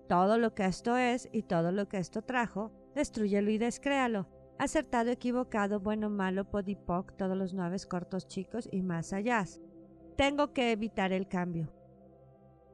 Todo 0.08 0.38
lo 0.38 0.54
que 0.54 0.64
esto 0.64 0.96
es 0.96 1.28
y 1.32 1.42
todo 1.42 1.72
lo 1.72 1.88
que 1.88 1.98
esto 1.98 2.22
trajo, 2.22 2.72
destruyelo 2.94 3.50
y 3.50 3.58
descréalo. 3.58 4.28
Acertado, 4.58 5.10
equivocado, 5.10 5.80
bueno, 5.80 6.08
malo, 6.08 6.48
podipoc, 6.48 7.16
todos 7.16 7.36
los 7.36 7.52
nueve 7.52 7.76
cortos 7.88 8.28
chicos 8.28 8.68
y 8.70 8.82
más 8.82 9.12
allá. 9.12 9.44
Tengo 10.16 10.52
que 10.52 10.72
evitar 10.72 11.12
el 11.12 11.28
cambio. 11.28 11.72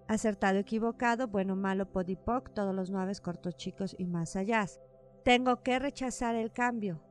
Acertado, 0.09 0.59
equivocado, 0.59 1.27
bueno, 1.27 1.57
malo, 1.57 1.91
podipoc, 1.91 2.53
todos 2.53 2.75
los 2.75 2.91
nueve 2.91 3.15
cortos 3.23 3.57
chicos 3.57 3.97
y 3.99 4.07
más 4.07 4.37
allá. 4.37 4.67
Tengo 5.25 5.63
que 5.63 5.79
rechazar 5.79 6.37
el 6.37 6.53
cambio. 6.53 7.03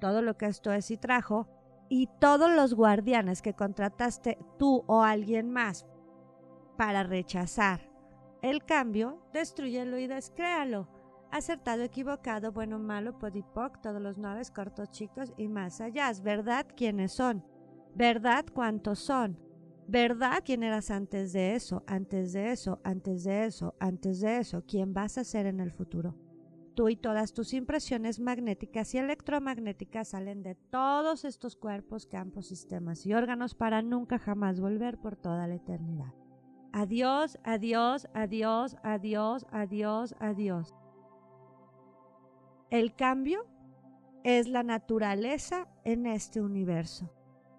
Todo 0.00 0.20
lo 0.20 0.36
que 0.36 0.46
esto 0.46 0.72
es 0.72 0.90
y 0.90 0.96
trajo, 0.96 1.48
y 1.88 2.08
todos 2.18 2.50
los 2.50 2.74
guardianes 2.74 3.40
que 3.40 3.54
contrataste 3.54 4.38
tú 4.58 4.82
o 4.86 5.02
alguien 5.02 5.50
más 5.50 5.86
para 6.76 7.04
rechazar 7.04 7.93
el 8.44 8.62
cambio, 8.62 9.22
destruyelo 9.32 9.98
y 9.98 10.06
descréalo. 10.06 10.86
Acertado, 11.30 11.82
equivocado, 11.82 12.52
bueno, 12.52 12.78
malo, 12.78 13.18
podipoc, 13.18 13.80
todos 13.80 14.02
los 14.02 14.18
nueve 14.18 14.42
cortos, 14.54 14.90
chicos 14.90 15.32
y 15.38 15.48
más 15.48 15.80
allá. 15.80 16.12
¿Verdad 16.22 16.66
quiénes 16.76 17.12
son? 17.12 17.42
¿Verdad 17.94 18.44
cuántos 18.52 18.98
son? 18.98 19.40
¿Verdad 19.88 20.42
quién 20.44 20.62
eras 20.62 20.90
antes 20.90 21.32
de 21.32 21.54
eso, 21.54 21.84
antes 21.86 22.34
de 22.34 22.52
eso, 22.52 22.82
antes 22.84 23.24
de 23.24 23.46
eso, 23.46 23.74
antes 23.80 24.20
de 24.20 24.36
eso? 24.36 24.62
¿Quién 24.68 24.92
vas 24.92 25.16
a 25.16 25.24
ser 25.24 25.46
en 25.46 25.60
el 25.60 25.72
futuro? 25.72 26.14
Tú 26.74 26.90
y 26.90 26.96
todas 26.96 27.32
tus 27.32 27.54
impresiones 27.54 28.20
magnéticas 28.20 28.94
y 28.94 28.98
electromagnéticas 28.98 30.08
salen 30.08 30.42
de 30.42 30.54
todos 30.54 31.24
estos 31.24 31.56
cuerpos, 31.56 32.04
campos, 32.04 32.48
sistemas 32.48 33.06
y 33.06 33.14
órganos 33.14 33.54
para 33.54 33.80
nunca 33.80 34.18
jamás 34.18 34.60
volver 34.60 34.98
por 34.98 35.16
toda 35.16 35.46
la 35.46 35.54
eternidad. 35.54 36.12
Adiós, 36.76 37.38
adiós, 37.44 38.08
adiós, 38.14 38.76
adiós, 38.82 39.46
adiós, 39.52 40.12
adiós. 40.18 40.74
El 42.68 42.96
cambio 42.96 43.46
es 44.24 44.48
la 44.48 44.64
naturaleza 44.64 45.68
en 45.84 46.06
este 46.06 46.40
universo. 46.40 47.08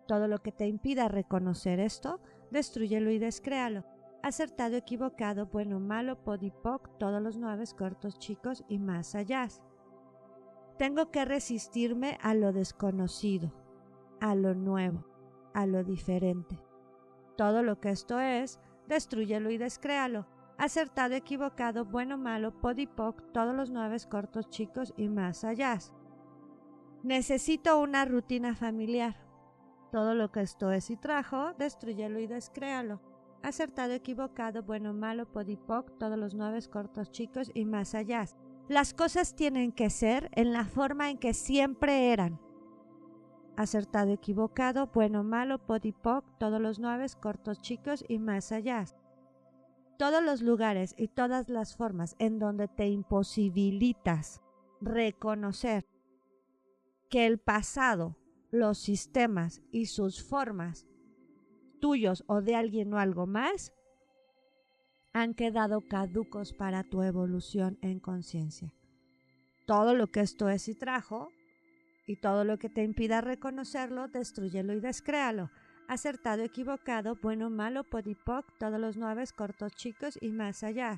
Todo 0.06 0.28
lo 0.28 0.40
que 0.40 0.52
te 0.52 0.68
impida 0.68 1.08
reconocer 1.08 1.80
esto, 1.80 2.20
destruyelo 2.52 3.10
y 3.10 3.18
descréalo. 3.18 3.86
Acertado, 4.22 4.76
equivocado, 4.76 5.46
bueno, 5.46 5.80
malo, 5.80 6.22
podipoc, 6.22 6.98
todos 6.98 7.22
los 7.22 7.38
nueve 7.38 7.64
cortos, 7.78 8.20
chicos 8.20 8.66
y 8.68 8.80
más 8.80 9.16
allá. 9.16 9.48
Tengo 10.78 11.10
que 11.10 11.24
resistirme 11.24 12.18
a 12.22 12.34
lo 12.34 12.52
desconocido, 12.52 13.54
a 14.20 14.36
lo 14.36 14.56
nuevo, 14.56 15.06
a 15.54 15.66
lo 15.68 15.86
diferente. 15.86 16.60
Todo 17.38 17.64
lo 17.64 17.80
que 17.80 17.92
esto 17.92 18.20
es, 18.20 18.60
destruyelo 18.88 19.50
y 19.50 19.58
descréalo. 19.58 20.28
Acertado, 20.58 21.16
equivocado, 21.16 21.86
bueno, 21.86 22.18
malo, 22.18 22.52
podipoc, 22.62 23.32
todos 23.34 23.56
los 23.56 23.72
nueve 23.72 23.98
cortos, 24.10 24.50
chicos 24.50 24.94
y 24.96 25.10
más 25.10 25.44
allá. 25.44 25.78
Necesito 27.04 27.80
una 27.80 28.06
rutina 28.06 28.56
familiar. 28.56 29.16
Todo 29.92 30.14
lo 30.14 30.32
que 30.32 30.42
esto 30.42 30.72
es 30.72 30.90
y 30.90 30.98
trajo, 30.98 31.54
destruyelo 31.54 32.20
y 32.20 32.28
descréalo. 32.28 33.02
Acertado, 33.44 33.94
equivocado, 33.94 34.64
bueno, 34.64 34.94
malo, 34.94 35.32
podipoc, 35.32 35.98
todos 36.00 36.18
los 36.18 36.34
nueve 36.34 36.60
cortos, 36.72 37.12
chicos 37.12 37.52
y 37.54 37.66
más 37.66 37.94
allá. 37.94 38.26
Las 38.68 38.94
cosas 38.94 39.36
tienen 39.36 39.72
que 39.72 39.90
ser 39.90 40.30
en 40.34 40.54
la 40.54 40.66
forma 40.66 41.10
en 41.10 41.18
que 41.18 41.34
siempre 41.34 42.12
eran 42.12 42.40
acertado, 43.58 44.12
equivocado, 44.12 44.88
bueno, 44.94 45.24
malo, 45.24 45.60
podipoc, 45.60 46.26
todos 46.38 46.62
los 46.62 46.80
nueve, 46.80 47.06
cortos, 47.20 47.62
chicos 47.62 48.04
y 48.08 48.20
más 48.20 48.52
allá. 48.52 48.86
Todos 49.98 50.24
los 50.24 50.42
lugares 50.42 50.94
y 50.98 51.08
todas 51.08 51.50
las 51.50 51.76
formas 51.76 52.16
en 52.20 52.40
donde 52.40 52.68
te 52.68 52.88
imposibilitas 52.88 54.42
reconocer 54.82 55.86
que 57.10 57.26
el 57.26 57.38
pasado, 57.38 58.18
los 58.52 58.78
sistemas 58.78 59.62
y 59.72 59.86
sus 59.86 60.24
formas 60.24 60.86
tuyos 61.80 62.24
o 62.28 62.42
de 62.42 62.56
alguien 62.56 62.94
o 62.94 62.98
algo 62.98 63.28
más 63.28 63.74
han 65.14 65.34
quedado 65.34 65.82
caducos 65.88 66.52
para 66.52 66.84
tu 66.84 67.04
evolución 67.04 67.78
en 67.82 68.00
conciencia. 68.00 68.74
Todo 69.66 69.94
lo 69.94 70.08
que 70.08 70.20
esto 70.20 70.50
es 70.50 70.68
y 70.68 70.76
trajo 70.76 71.30
y 72.06 72.18
todo 72.18 72.44
lo 72.44 72.58
que 72.58 72.70
te 72.70 72.84
impida 72.84 73.22
reconocerlo, 73.22 74.08
destruyelo 74.08 74.74
y 74.74 74.80
descréalo. 74.80 75.50
Acertado, 75.88 76.44
equivocado, 76.44 77.16
bueno, 77.22 77.50
malo, 77.50 77.84
podipoc, 77.84 78.46
todos 78.58 78.80
los 78.80 78.98
nueve, 78.98 79.24
cortos, 79.36 79.74
chicos 79.74 80.18
y 80.22 80.30
más 80.30 80.64
allá. 80.64 80.98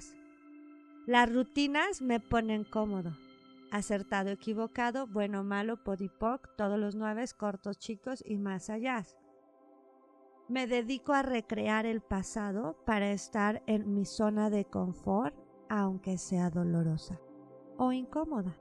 Las 1.06 1.32
rutinas 1.32 2.02
me 2.02 2.20
ponen 2.20 2.64
cómodo. 2.64 3.16
Acertado, 3.72 4.30
equivocado, 4.30 5.08
bueno, 5.08 5.44
malo, 5.44 5.84
podipoc, 5.84 6.56
todos 6.56 6.80
los 6.80 6.96
nueve, 6.96 7.26
cortos, 7.38 7.78
chicos 7.80 8.24
y 8.26 8.38
más 8.38 8.70
allá. 8.70 9.04
Me 10.48 10.68
dedico 10.68 11.12
a 11.12 11.24
recrear 11.24 11.86
el 11.86 12.00
pasado 12.00 12.78
para 12.86 13.12
estar 13.12 13.62
en 13.68 13.94
mi 13.94 14.06
zona 14.06 14.50
de 14.50 14.64
confort, 14.64 15.36
aunque 15.68 16.18
sea 16.18 16.50
dolorosa 16.50 17.20
o 17.78 17.92
incómoda. 17.92 18.56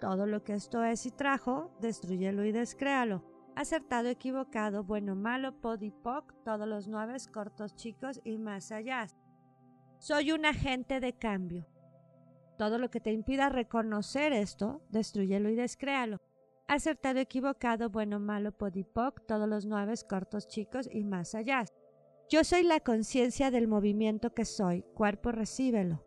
Todo 0.00 0.26
lo 0.26 0.44
que 0.44 0.54
esto 0.54 0.84
es 0.84 1.06
y 1.06 1.10
trajo, 1.10 1.76
destruyelo 1.80 2.44
y 2.44 2.52
descréalo. 2.52 3.24
Acertado, 3.56 4.08
equivocado, 4.08 4.84
bueno, 4.84 5.16
malo, 5.16 5.60
podipoc, 5.60 6.32
todos 6.44 6.68
los 6.68 6.86
nueve 6.86 7.16
cortos, 7.32 7.74
chicos 7.74 8.20
y 8.22 8.38
más 8.38 8.70
allá. 8.70 9.08
Soy 9.98 10.30
un 10.30 10.46
agente 10.46 11.00
de 11.00 11.14
cambio. 11.14 11.66
Todo 12.56 12.78
lo 12.78 12.90
que 12.90 13.00
te 13.00 13.12
impida 13.12 13.48
reconocer 13.48 14.32
esto, 14.32 14.82
destruyelo 14.90 15.50
y 15.50 15.56
descréalo. 15.56 16.20
Acertado, 16.68 17.18
equivocado, 17.18 17.90
bueno, 17.90 18.20
malo, 18.20 18.52
podipoc, 18.52 19.26
todos 19.26 19.48
los 19.48 19.66
nueve 19.66 19.94
cortos, 20.08 20.46
chicos 20.46 20.88
y 20.92 21.02
más 21.02 21.34
allá. 21.34 21.64
Yo 22.28 22.44
soy 22.44 22.62
la 22.62 22.78
conciencia 22.78 23.50
del 23.50 23.66
movimiento 23.66 24.34
que 24.34 24.44
soy, 24.44 24.82
cuerpo 24.94 25.32
recíbelo. 25.32 26.04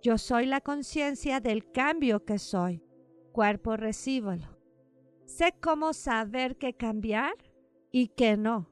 Yo 0.00 0.16
soy 0.16 0.46
la 0.46 0.60
conciencia 0.60 1.40
del 1.40 1.70
cambio 1.72 2.24
que 2.24 2.38
soy, 2.38 2.82
cuerpo 3.32 3.76
recíbalo. 3.76 4.58
Sé 5.24 5.54
cómo 5.60 5.92
saber 5.92 6.56
qué 6.56 6.74
cambiar 6.74 7.34
y 7.90 8.08
qué 8.08 8.36
no. 8.36 8.70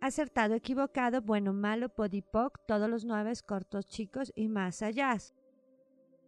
Acertado, 0.00 0.54
equivocado, 0.54 1.22
bueno, 1.22 1.52
malo, 1.52 1.88
podipoc, 1.88 2.58
todos 2.66 2.90
los 2.90 3.04
nueve 3.04 3.32
cortos, 3.46 3.86
chicos 3.86 4.32
y 4.34 4.48
más 4.48 4.82
allá. 4.82 5.16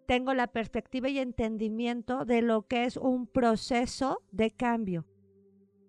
Tengo 0.06 0.32
la 0.32 0.46
perspectiva 0.46 1.08
y 1.08 1.18
entendimiento 1.18 2.24
de 2.24 2.42
lo 2.42 2.68
que 2.68 2.84
es 2.84 2.96
un 2.96 3.26
proceso 3.26 4.22
de 4.30 4.52
cambio. 4.52 5.06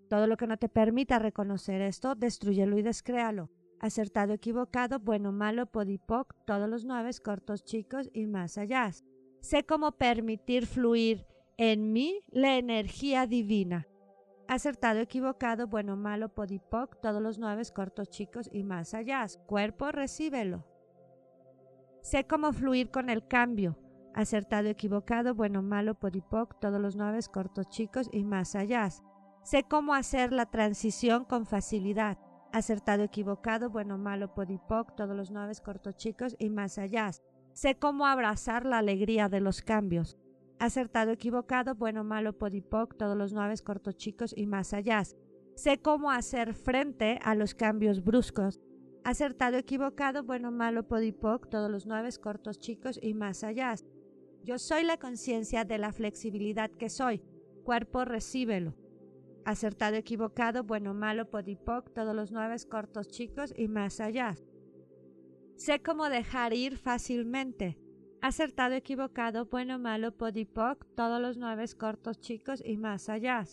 Todo 0.09 0.25
lo 0.25 0.37
que 0.37 0.47
no 0.47 0.57
te 0.57 0.69
permita 0.69 1.19
reconocer 1.19 1.81
esto, 1.81 2.15
destruyelo 2.15 2.77
y 2.77 2.81
descréalo. 2.81 3.51
Acertado, 3.79 4.33
equivocado, 4.33 4.99
bueno, 4.99 5.31
malo, 5.31 5.65
podipoc, 5.65 6.33
todos 6.45 6.69
los 6.69 6.85
nueve 6.85 7.11
cortos, 7.23 7.63
chicos 7.63 8.09
y 8.13 8.25
más 8.25 8.57
allá. 8.57 8.89
Sé 9.41 9.63
cómo 9.63 9.91
permitir 9.91 10.65
fluir 10.65 11.27
en 11.57 11.93
mí 11.93 12.21
la 12.31 12.57
energía 12.57 13.27
divina. 13.27 13.87
Acertado, 14.47 14.99
equivocado, 14.99 15.67
bueno, 15.67 15.95
malo, 15.95 16.29
podipoc, 16.29 16.99
todos 17.01 17.21
los 17.21 17.39
nueve 17.39 17.63
cortos, 17.73 18.09
chicos 18.09 18.49
y 18.51 18.63
más 18.63 18.93
allá. 18.93 19.25
Cuerpo, 19.47 19.91
recíbelo. 19.91 20.65
Sé 22.01 22.27
cómo 22.27 22.51
fluir 22.53 22.91
con 22.91 23.09
el 23.09 23.25
cambio. 23.27 23.77
Acertado, 24.13 24.67
equivocado, 24.69 25.33
bueno, 25.33 25.61
malo, 25.61 25.95
podipoc, 25.95 26.59
todos 26.59 26.79
los 26.79 26.95
nueve 26.95 27.19
cortos, 27.31 27.67
chicos 27.69 28.09
y 28.11 28.23
más 28.23 28.55
allá. 28.55 28.89
Sé 29.43 29.63
cómo 29.63 29.93
hacer 29.93 30.31
la 30.31 30.45
transición 30.45 31.25
con 31.25 31.45
facilidad. 31.45 32.17
Acertado, 32.51 33.03
equivocado, 33.03 33.69
bueno, 33.69 33.97
malo, 33.97 34.33
podipoc, 34.33 34.95
todos 34.95 35.15
los 35.15 35.31
nueve 35.31 35.53
cortos, 35.63 35.95
chicos 35.97 36.35
y 36.37 36.49
más 36.49 36.77
allá. 36.77 37.11
Sé 37.53 37.75
cómo 37.75 38.05
abrazar 38.05 38.65
la 38.65 38.77
alegría 38.77 39.27
de 39.27 39.39
los 39.39 39.61
cambios 39.61 40.17
acertado, 40.59 41.11
equivocado, 41.11 41.75
bueno, 41.75 42.03
malo, 42.03 42.37
podipoc, 42.37 42.95
todos 42.97 43.17
los 43.17 43.33
nueve 43.33 43.55
cortos 43.63 43.95
chicos 43.95 44.33
y 44.35 44.47
más 44.47 44.73
allá. 44.73 45.03
Sé 45.55 45.77
cómo 45.81 46.11
hacer 46.11 46.53
frente 46.53 47.19
a 47.23 47.35
los 47.35 47.55
cambios 47.55 48.03
bruscos. 48.03 48.59
Acertado, 49.03 49.57
equivocado, 49.57 50.23
bueno, 50.23 50.51
malo, 50.51 50.87
podipoc, 50.87 51.47
todos 51.49 51.69
los 51.69 51.85
nueve 51.85 52.09
cortos, 52.21 52.59
chicos 52.59 52.99
y 53.01 53.13
más 53.13 53.43
allá. 53.43 53.75
Yo 54.43 54.57
soy 54.59 54.83
la 54.83 54.97
conciencia 54.97 55.63
de 55.63 55.77
la 55.77 55.91
flexibilidad 55.91 56.71
que 56.71 56.89
soy. 56.89 57.21
Cuerpo, 57.63 58.03
recíbelo. 58.03 58.75
Acertado, 59.45 59.95
equivocado, 59.95 60.63
bueno, 60.63 60.93
malo, 60.93 61.29
podipoc, 61.29 61.93
todos 61.93 62.15
los 62.15 62.31
nueve 62.31 62.55
cortos, 62.69 63.07
chicos 63.07 63.53
y 63.55 63.67
más 63.67 63.99
allá. 63.99 64.35
Sé 65.55 65.81
cómo 65.81 66.09
dejar 66.09 66.53
ir 66.53 66.77
fácilmente. 66.77 67.77
Acertado, 68.21 68.73
equivocado, 68.73 69.45
bueno, 69.45 69.77
malo, 69.77 70.11
podipoc, 70.11 70.85
todos 70.95 71.21
los 71.21 71.37
nueve 71.37 71.65
cortos, 71.77 72.19
chicos 72.19 72.61
y 72.65 72.77
más 72.77 73.09
allá. 73.09 73.43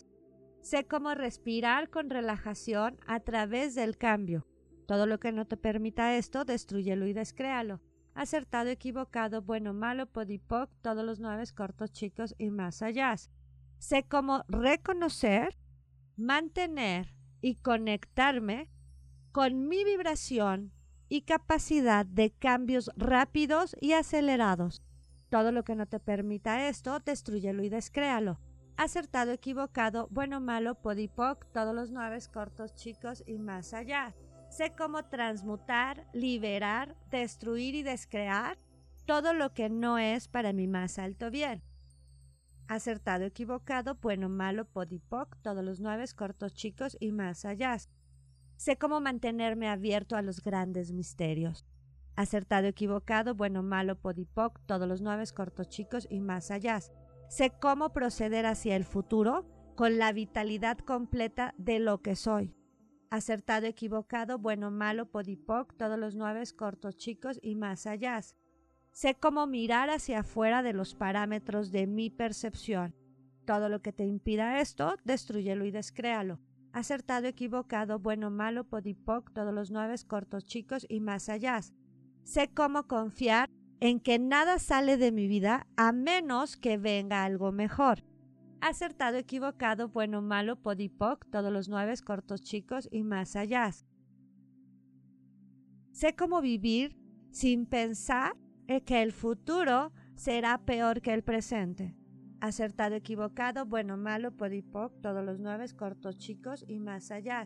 Sé 0.61 0.85
cómo 0.85 1.13
respirar 1.13 1.89
con 1.89 2.09
relajación 2.09 2.97
a 3.05 3.19
través 3.19 3.75
del 3.75 3.97
cambio. 3.97 4.47
Todo 4.87 5.05
lo 5.05 5.19
que 5.19 5.31
no 5.31 5.45
te 5.45 5.57
permita 5.57 6.15
esto, 6.15 6.45
destruyelo 6.45 7.05
y 7.05 7.13
descréalo. 7.13 7.81
Acertado, 8.15 8.69
equivocado, 8.69 9.41
bueno, 9.41 9.73
malo, 9.73 10.05
podipoc, 10.05 10.69
todos 10.81 11.03
los 11.03 11.19
nueve 11.19 11.43
cortos, 11.55 11.91
chicos 11.91 12.35
y 12.37 12.49
más 12.49 12.81
allá. 12.81 13.15
Sé 13.77 14.03
cómo 14.03 14.43
reconocer, 14.47 15.57
mantener 16.15 17.13
y 17.41 17.55
conectarme 17.55 18.69
con 19.31 19.67
mi 19.67 19.83
vibración 19.83 20.71
y 21.13 21.21
capacidad 21.21 22.07
de 22.07 22.31
cambios 22.31 22.89
rápidos 22.97 23.75
y 23.79 23.93
acelerados. 23.93 24.81
Todo 25.29 25.51
lo 25.51 25.63
que 25.63 25.75
no 25.75 25.85
te 25.85 25.99
permita 25.99 26.67
esto, 26.67 26.99
destruyelo 27.01 27.61
y 27.61 27.69
descréalo. 27.69 28.39
Acertado, 28.77 29.31
equivocado, 29.31 30.07
bueno, 30.09 30.41
malo, 30.41 30.73
podipoc, 30.73 31.45
todos 31.51 31.75
los 31.75 31.91
nueve 31.91 32.17
cortos, 32.33 32.73
chicos 32.73 33.23
y 33.27 33.37
más 33.37 33.75
allá. 33.75 34.15
Sé 34.49 34.73
cómo 34.75 35.05
transmutar, 35.05 36.07
liberar, 36.13 36.95
destruir 37.11 37.75
y 37.75 37.83
descrear 37.83 38.57
todo 39.05 39.35
lo 39.35 39.53
que 39.53 39.69
no 39.69 39.99
es 39.99 40.27
para 40.27 40.51
mi 40.51 40.65
más 40.65 40.97
alto 40.97 41.29
bien. 41.29 41.61
Acertado, 42.67 43.25
equivocado, 43.25 43.99
bueno, 44.01 44.29
malo, 44.29 44.65
podipoc, 44.65 45.37
todos 45.43 45.63
los 45.63 45.79
nueve 45.79 46.05
cortos, 46.15 46.55
chicos 46.55 46.97
y 46.99 47.11
más 47.11 47.45
allá. 47.45 47.77
Sé 48.55 48.77
cómo 48.77 49.01
mantenerme 49.01 49.67
abierto 49.67 50.15
a 50.15 50.21
los 50.21 50.41
grandes 50.41 50.91
misterios. 50.91 51.65
Acertado, 52.15 52.67
equivocado, 52.67 53.35
bueno, 53.35 53.63
malo, 53.63 53.99
podipoc, 53.99 54.59
todos 54.65 54.87
los 54.87 55.01
nueve 55.01 55.23
cortos, 55.33 55.69
chicos 55.69 56.07
y 56.09 56.19
más 56.19 56.51
allá. 56.51 56.79
Sé 57.29 57.51
cómo 57.59 57.91
proceder 57.91 58.45
hacia 58.45 58.75
el 58.75 58.85
futuro 58.85 59.45
con 59.75 59.97
la 59.97 60.11
vitalidad 60.11 60.77
completa 60.77 61.55
de 61.57 61.79
lo 61.79 62.01
que 62.01 62.15
soy 62.15 62.55
acertado, 63.13 63.67
equivocado, 63.67 64.39
bueno, 64.39 64.71
malo, 64.71 65.05
podipoc, 65.05 65.77
todos 65.77 65.99
los 65.99 66.15
nueve 66.15 66.43
cortos, 66.57 66.97
chicos 66.97 67.39
y 67.43 67.53
más 67.53 67.85
allá. 67.85 68.19
Sé 68.91 69.13
cómo 69.13 69.45
mirar 69.45 69.91
hacia 69.91 70.21
afuera 70.21 70.63
de 70.63 70.73
los 70.73 70.95
parámetros 70.95 71.71
de 71.71 71.85
mi 71.85 72.09
percepción. 72.09 72.95
Todo 73.45 73.69
lo 73.69 73.83
que 73.83 73.93
te 73.93 74.03
impida 74.03 74.61
esto, 74.61 74.95
destruyelo 75.03 75.63
y 75.65 75.69
descréalo. 75.69 76.39
Acertado, 76.73 77.27
equivocado, 77.27 77.99
bueno, 77.99 78.29
malo, 78.29 78.65
podipoc, 78.65 79.31
todos 79.31 79.53
los 79.53 79.71
nueve 79.71 79.95
cortos, 80.05 80.43
chicos 80.43 80.85
y 80.89 80.99
más 80.99 81.29
allá. 81.29 81.61
Sé 82.23 82.49
cómo 82.53 82.87
confiar 82.87 83.49
en 83.79 84.01
que 84.01 84.19
nada 84.19 84.59
sale 84.59 84.97
de 84.97 85.11
mi 85.11 85.27
vida 85.27 85.67
a 85.77 85.93
menos 85.93 86.57
que 86.57 86.77
venga 86.77 87.23
algo 87.23 87.51
mejor 87.51 88.03
acertado, 88.63 89.17
equivocado, 89.17 89.89
bueno, 89.89 90.21
malo, 90.21 90.55
podipoc, 90.55 91.25
todos 91.29 91.51
los 91.51 91.69
nueve 91.69 91.93
cortos 92.03 92.41
chicos 92.41 92.87
y 92.91 93.03
más 93.03 93.35
allá. 93.35 93.71
Sé 95.91 96.15
cómo 96.15 96.41
vivir 96.41 96.97
sin 97.31 97.65
pensar 97.65 98.35
que 98.85 99.03
el 99.03 99.11
futuro 99.11 99.91
será 100.15 100.57
peor 100.59 101.01
que 101.01 101.13
el 101.13 101.23
presente. 101.23 101.95
Acertado, 102.43 102.95
equivocado, 102.95 103.65
bueno, 103.65 103.95
malo, 103.95 104.35
podipoc, 104.35 104.99
todos 104.99 105.23
los 105.23 105.39
nueve 105.39 105.65
cortos 105.77 106.17
chicos 106.17 106.65
y 106.67 106.77
más 106.77 107.09
allá. 107.09 107.45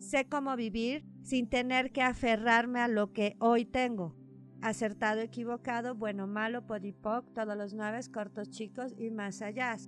Sé 0.00 0.28
cómo 0.28 0.54
vivir 0.54 1.02
sin 1.22 1.48
tener 1.48 1.92
que 1.92 2.02
aferrarme 2.02 2.80
a 2.80 2.88
lo 2.88 3.14
que 3.14 3.36
hoy 3.38 3.64
tengo. 3.64 4.14
Acertado, 4.60 5.22
equivocado, 5.22 5.94
bueno, 5.94 6.26
malo, 6.26 6.66
podipoc, 6.66 7.32
todos 7.32 7.56
los 7.56 7.72
nueve 7.72 8.00
cortos 8.12 8.50
chicos 8.50 8.94
y 8.98 9.08
más 9.10 9.40
allá. 9.40 9.78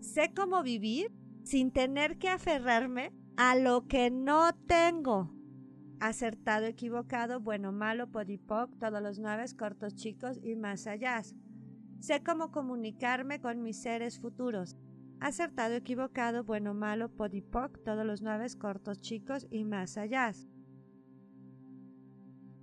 Sé 0.00 0.34
cómo 0.36 0.62
vivir 0.62 1.10
sin 1.42 1.70
tener 1.70 2.18
que 2.18 2.28
aferrarme 2.28 3.14
a 3.38 3.56
lo 3.56 3.86
que 3.86 4.10
no 4.10 4.52
tengo. 4.66 5.34
Acertado, 6.00 6.66
equivocado, 6.66 7.40
bueno, 7.40 7.72
malo, 7.72 8.10
podipoc, 8.10 8.78
todos 8.78 9.00
los 9.00 9.18
nueve 9.18 9.46
cortos, 9.58 9.94
chicos 9.94 10.38
y 10.42 10.54
más 10.54 10.86
allá. 10.86 11.22
Sé 12.00 12.22
cómo 12.22 12.50
comunicarme 12.50 13.40
con 13.40 13.62
mis 13.62 13.80
seres 13.80 14.18
futuros. 14.18 14.76
Acertado, 15.20 15.74
equivocado, 15.74 16.44
bueno, 16.44 16.72
malo, 16.72 17.14
podipoc, 17.14 17.82
todos 17.84 18.06
los 18.06 18.22
nueve 18.22 18.46
cortos, 18.58 19.00
chicos 19.00 19.46
y 19.50 19.64
más 19.64 19.98
allá. 19.98 20.32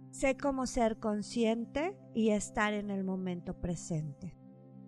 Sé 0.10 0.36
cómo 0.38 0.66
ser 0.66 0.98
consciente 0.98 1.96
y 2.16 2.30
estar 2.30 2.74
en 2.74 2.90
el 2.90 3.04
momento 3.04 3.62
presente. 3.62 4.36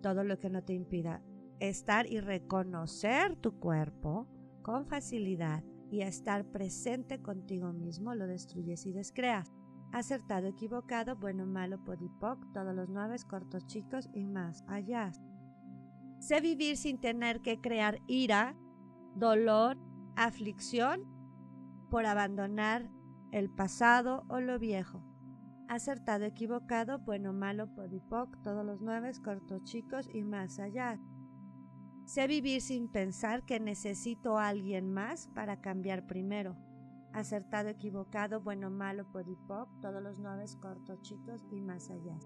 Todo 0.02 0.24
lo 0.24 0.38
que 0.38 0.50
no 0.50 0.64
te 0.64 0.74
impida 0.74 1.22
estar 1.60 2.10
y 2.10 2.20
reconocer 2.20 3.36
tu 3.36 3.60
cuerpo 3.60 4.26
con 4.62 4.86
facilidad 4.86 5.62
y 5.90 6.00
estar 6.00 6.44
presente 6.46 7.20
contigo 7.20 7.72
mismo 7.72 8.14
lo 8.14 8.26
destruyes 8.26 8.86
y 8.86 8.92
descreas. 8.92 9.52
Acertado, 9.92 10.46
equivocado, 10.46 11.16
bueno, 11.16 11.46
malo, 11.46 11.82
podipoc, 11.82 12.52
todos 12.52 12.74
los 12.74 12.88
nueve 12.88 13.16
cortos 13.28 13.66
chicos 13.66 14.08
y 14.12 14.24
más 14.24 14.62
allá. 14.68 15.10
Sé 16.20 16.40
vivir 16.40 16.76
sin 16.76 17.00
tener 17.00 17.40
que 17.40 17.60
crear 17.60 18.00
ira, 18.06 18.54
dolor, 19.16 19.76
aflicción 20.16 21.02
por 21.90 22.06
abandonar 22.06 22.88
el 23.32 23.50
pasado 23.50 24.24
o 24.28 24.40
lo 24.40 24.58
viejo. 24.58 25.02
Acertado, 25.68 26.24
equivocado, 26.24 26.98
bueno, 26.98 27.32
malo, 27.32 27.74
podipoc, 27.74 28.40
todos 28.42 28.64
los 28.64 28.80
nueve 28.80 29.10
cortos 29.24 29.64
chicos 29.64 30.08
y 30.12 30.22
más 30.22 30.58
allá. 30.58 31.00
Sé 32.04 32.26
vivir 32.26 32.60
sin 32.60 32.88
pensar 32.88 33.44
que 33.44 33.60
necesito 33.60 34.38
a 34.38 34.48
alguien 34.48 34.92
más 34.92 35.28
para 35.28 35.60
cambiar 35.60 36.06
primero. 36.06 36.56
Acertado, 37.12 37.68
equivocado, 37.68 38.40
bueno, 38.40 38.70
malo, 38.70 39.04
podipoc, 39.10 39.68
todos 39.80 40.02
los 40.02 40.18
nueve 40.20 40.44
cortos, 40.60 41.02
chicos 41.02 41.44
y 41.50 41.60
más 41.60 41.90
allá. 41.90 42.16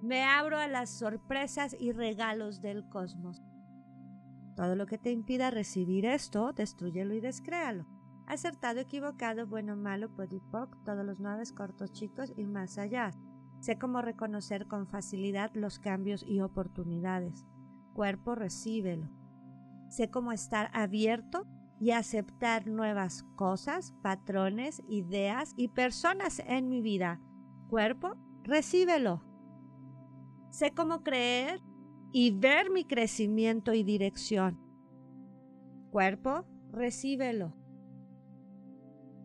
Me 0.00 0.22
abro 0.22 0.58
a 0.58 0.68
las 0.68 0.90
sorpresas 0.90 1.74
y 1.78 1.90
regalos 1.90 2.60
del 2.60 2.88
cosmos. 2.88 3.42
Todo 4.54 4.76
lo 4.76 4.86
que 4.86 4.98
te 4.98 5.10
impida 5.10 5.50
recibir 5.50 6.06
esto, 6.06 6.52
destruyelo 6.52 7.14
y 7.14 7.20
descréalo. 7.20 7.86
Acertado, 8.26 8.78
equivocado, 8.80 9.46
bueno, 9.46 9.76
malo, 9.76 10.14
podipoc, 10.14 10.76
todos 10.84 11.04
los 11.04 11.18
nueve 11.18 11.42
cortos, 11.56 11.92
chicos 11.92 12.32
y 12.36 12.44
más 12.44 12.78
allá. 12.78 13.10
Sé 13.60 13.76
cómo 13.76 14.02
reconocer 14.02 14.68
con 14.68 14.86
facilidad 14.86 15.50
los 15.54 15.80
cambios 15.80 16.22
y 16.22 16.40
oportunidades. 16.40 17.44
Cuerpo, 17.92 18.36
recíbelo. 18.36 19.08
Sé 19.88 20.10
cómo 20.10 20.30
estar 20.30 20.70
abierto 20.74 21.46
y 21.80 21.92
aceptar 21.92 22.66
nuevas 22.66 23.24
cosas, 23.36 23.94
patrones, 24.02 24.82
ideas 24.88 25.52
y 25.56 25.68
personas 25.68 26.42
en 26.46 26.68
mi 26.68 26.82
vida. 26.82 27.20
Cuerpo, 27.68 28.16
recíbelo. 28.42 29.22
Sé 30.50 30.72
cómo 30.72 31.02
creer 31.02 31.60
y 32.12 32.30
ver 32.30 32.70
mi 32.70 32.84
crecimiento 32.84 33.74
y 33.74 33.84
dirección. 33.84 34.58
Cuerpo, 35.90 36.46
recíbelo. 36.72 37.54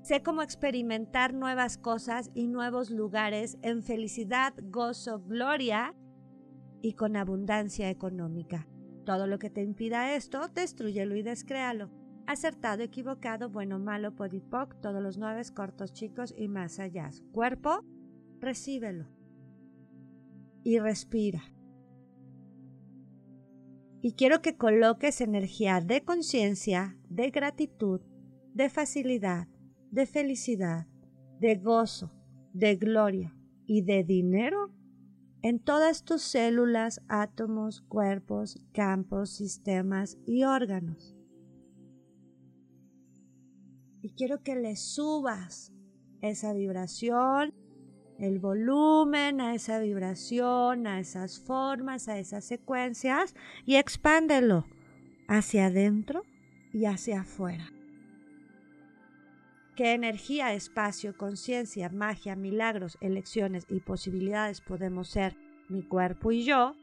Sé 0.01 0.21
cómo 0.21 0.41
experimentar 0.41 1.33
nuevas 1.33 1.77
cosas 1.77 2.29
y 2.33 2.47
nuevos 2.47 2.91
lugares 2.91 3.57
en 3.61 3.83
felicidad, 3.83 4.53
gozo, 4.61 5.21
gloria 5.21 5.95
y 6.81 6.93
con 6.93 7.15
abundancia 7.15 7.89
económica. 7.89 8.67
Todo 9.05 9.27
lo 9.27 9.39
que 9.39 9.49
te 9.49 9.61
impida 9.61 10.13
esto, 10.13 10.49
destruyelo 10.49 11.15
y 11.15 11.23
descréalo. 11.23 12.02
Acertado, 12.25 12.83
equivocado, 12.83 13.49
bueno, 13.49 13.79
malo, 13.79 14.15
podipoc, 14.15 14.79
todos 14.81 15.01
los 15.03 15.17
nueve 15.17 15.41
cortos, 15.53 15.93
chicos 15.93 16.33
y 16.37 16.47
más 16.47 16.79
allá. 16.79 17.09
Cuerpo, 17.31 17.83
recíbelo. 18.39 19.07
Y 20.63 20.79
respira. 20.79 21.43
Y 24.01 24.13
quiero 24.13 24.41
que 24.41 24.57
coloques 24.57 25.21
energía 25.21 25.81
de 25.81 26.03
conciencia, 26.03 26.97
de 27.09 27.29
gratitud, 27.29 28.01
de 28.53 28.69
facilidad, 28.69 29.47
de 29.91 30.05
felicidad, 30.05 30.87
de 31.39 31.55
gozo, 31.55 32.11
de 32.53 32.75
gloria 32.75 33.35
y 33.65 33.81
de 33.81 34.03
dinero 34.03 34.73
en 35.41 35.59
todas 35.59 36.05
tus 36.05 36.21
células, 36.21 37.01
átomos, 37.09 37.81
cuerpos, 37.81 38.65
campos, 38.73 39.29
sistemas 39.31 40.17
y 40.25 40.45
órganos. 40.45 41.12
Y 44.03 44.09
quiero 44.11 44.43
que 44.43 44.55
le 44.55 44.75
subas 44.75 45.71
esa 46.21 46.53
vibración, 46.53 47.53
el 48.19 48.37
volumen 48.37 49.39
a 49.39 49.55
esa 49.55 49.79
vibración, 49.79 50.87
a 50.87 50.99
esas 50.99 51.39
formas, 51.39 52.09
a 52.09 52.19
esas 52.19 52.43
secuencias 52.43 53.33
y 53.65 53.77
expándelo 53.77 54.65
hacia 55.29 55.67
adentro 55.67 56.23
y 56.73 56.83
hacia 56.85 57.21
afuera. 57.21 57.71
¿Qué 59.77 59.93
energía, 59.93 60.53
espacio, 60.53 61.17
conciencia, 61.17 61.89
magia, 61.89 62.35
milagros, 62.35 62.97
elecciones 62.99 63.65
y 63.69 63.79
posibilidades 63.79 64.59
podemos 64.59 65.07
ser 65.07 65.37
mi 65.69 65.81
cuerpo 65.81 66.33
y 66.33 66.43
yo 66.43 66.75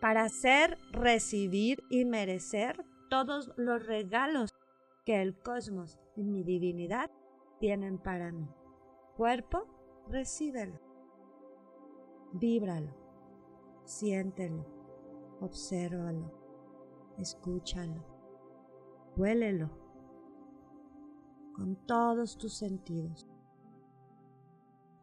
para 0.00 0.22
hacer, 0.22 0.78
recibir 0.92 1.82
y 1.90 2.04
merecer 2.04 2.84
todos 3.10 3.50
los 3.56 3.84
regalos 3.84 4.54
que 5.04 5.20
el 5.20 5.38
cosmos 5.38 5.98
y 6.16 6.24
mi 6.24 6.42
divinidad 6.42 7.10
tienen 7.60 7.98
para 7.98 8.32
mí. 8.32 8.48
Cuerpo, 9.16 9.66
recíbelo. 10.08 10.80
Víbralo. 12.32 12.92
Siéntelo. 13.84 14.64
Obsérvalo. 15.40 16.32
Escúchalo. 17.18 18.02
Huélelo. 19.16 19.70
Con 21.54 21.76
todos 21.86 22.36
tus 22.38 22.54
sentidos. 22.54 23.28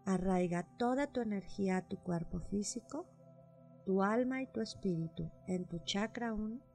Arraiga 0.05 0.67
toda 0.77 1.07
tu 1.07 1.21
energía 1.21 1.77
a 1.77 1.87
tu 1.87 1.97
cuerpo 1.97 2.39
físico, 2.39 3.05
tu 3.85 4.01
alma 4.01 4.41
y 4.41 4.47
tu 4.47 4.59
espíritu 4.59 5.29
en 5.47 5.65
tu 5.65 5.77
chakra 5.79 6.33
1 6.33 6.70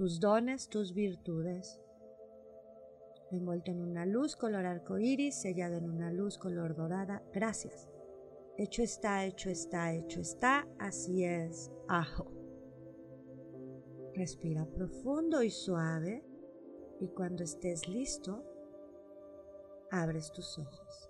tus 0.00 0.18
dones, 0.18 0.70
tus 0.70 0.94
virtudes. 0.94 1.78
Envuelto 3.30 3.70
en 3.70 3.82
una 3.82 4.06
luz 4.06 4.34
color 4.34 4.64
arco 4.64 4.98
iris, 4.98 5.34
sellado 5.34 5.76
en 5.76 5.90
una 5.90 6.10
luz 6.10 6.38
color 6.38 6.74
dorada. 6.74 7.22
Gracias. 7.34 7.86
Hecho 8.56 8.82
está, 8.82 9.26
hecho 9.26 9.50
está, 9.50 9.92
hecho 9.92 10.22
está. 10.22 10.66
Así 10.78 11.24
es. 11.24 11.70
Ajo. 11.86 12.32
Respira 14.14 14.64
profundo 14.64 15.42
y 15.42 15.50
suave. 15.50 16.24
Y 16.98 17.08
cuando 17.08 17.44
estés 17.44 17.86
listo, 17.86 18.42
abres 19.90 20.32
tus 20.32 20.58
ojos. 20.58 21.09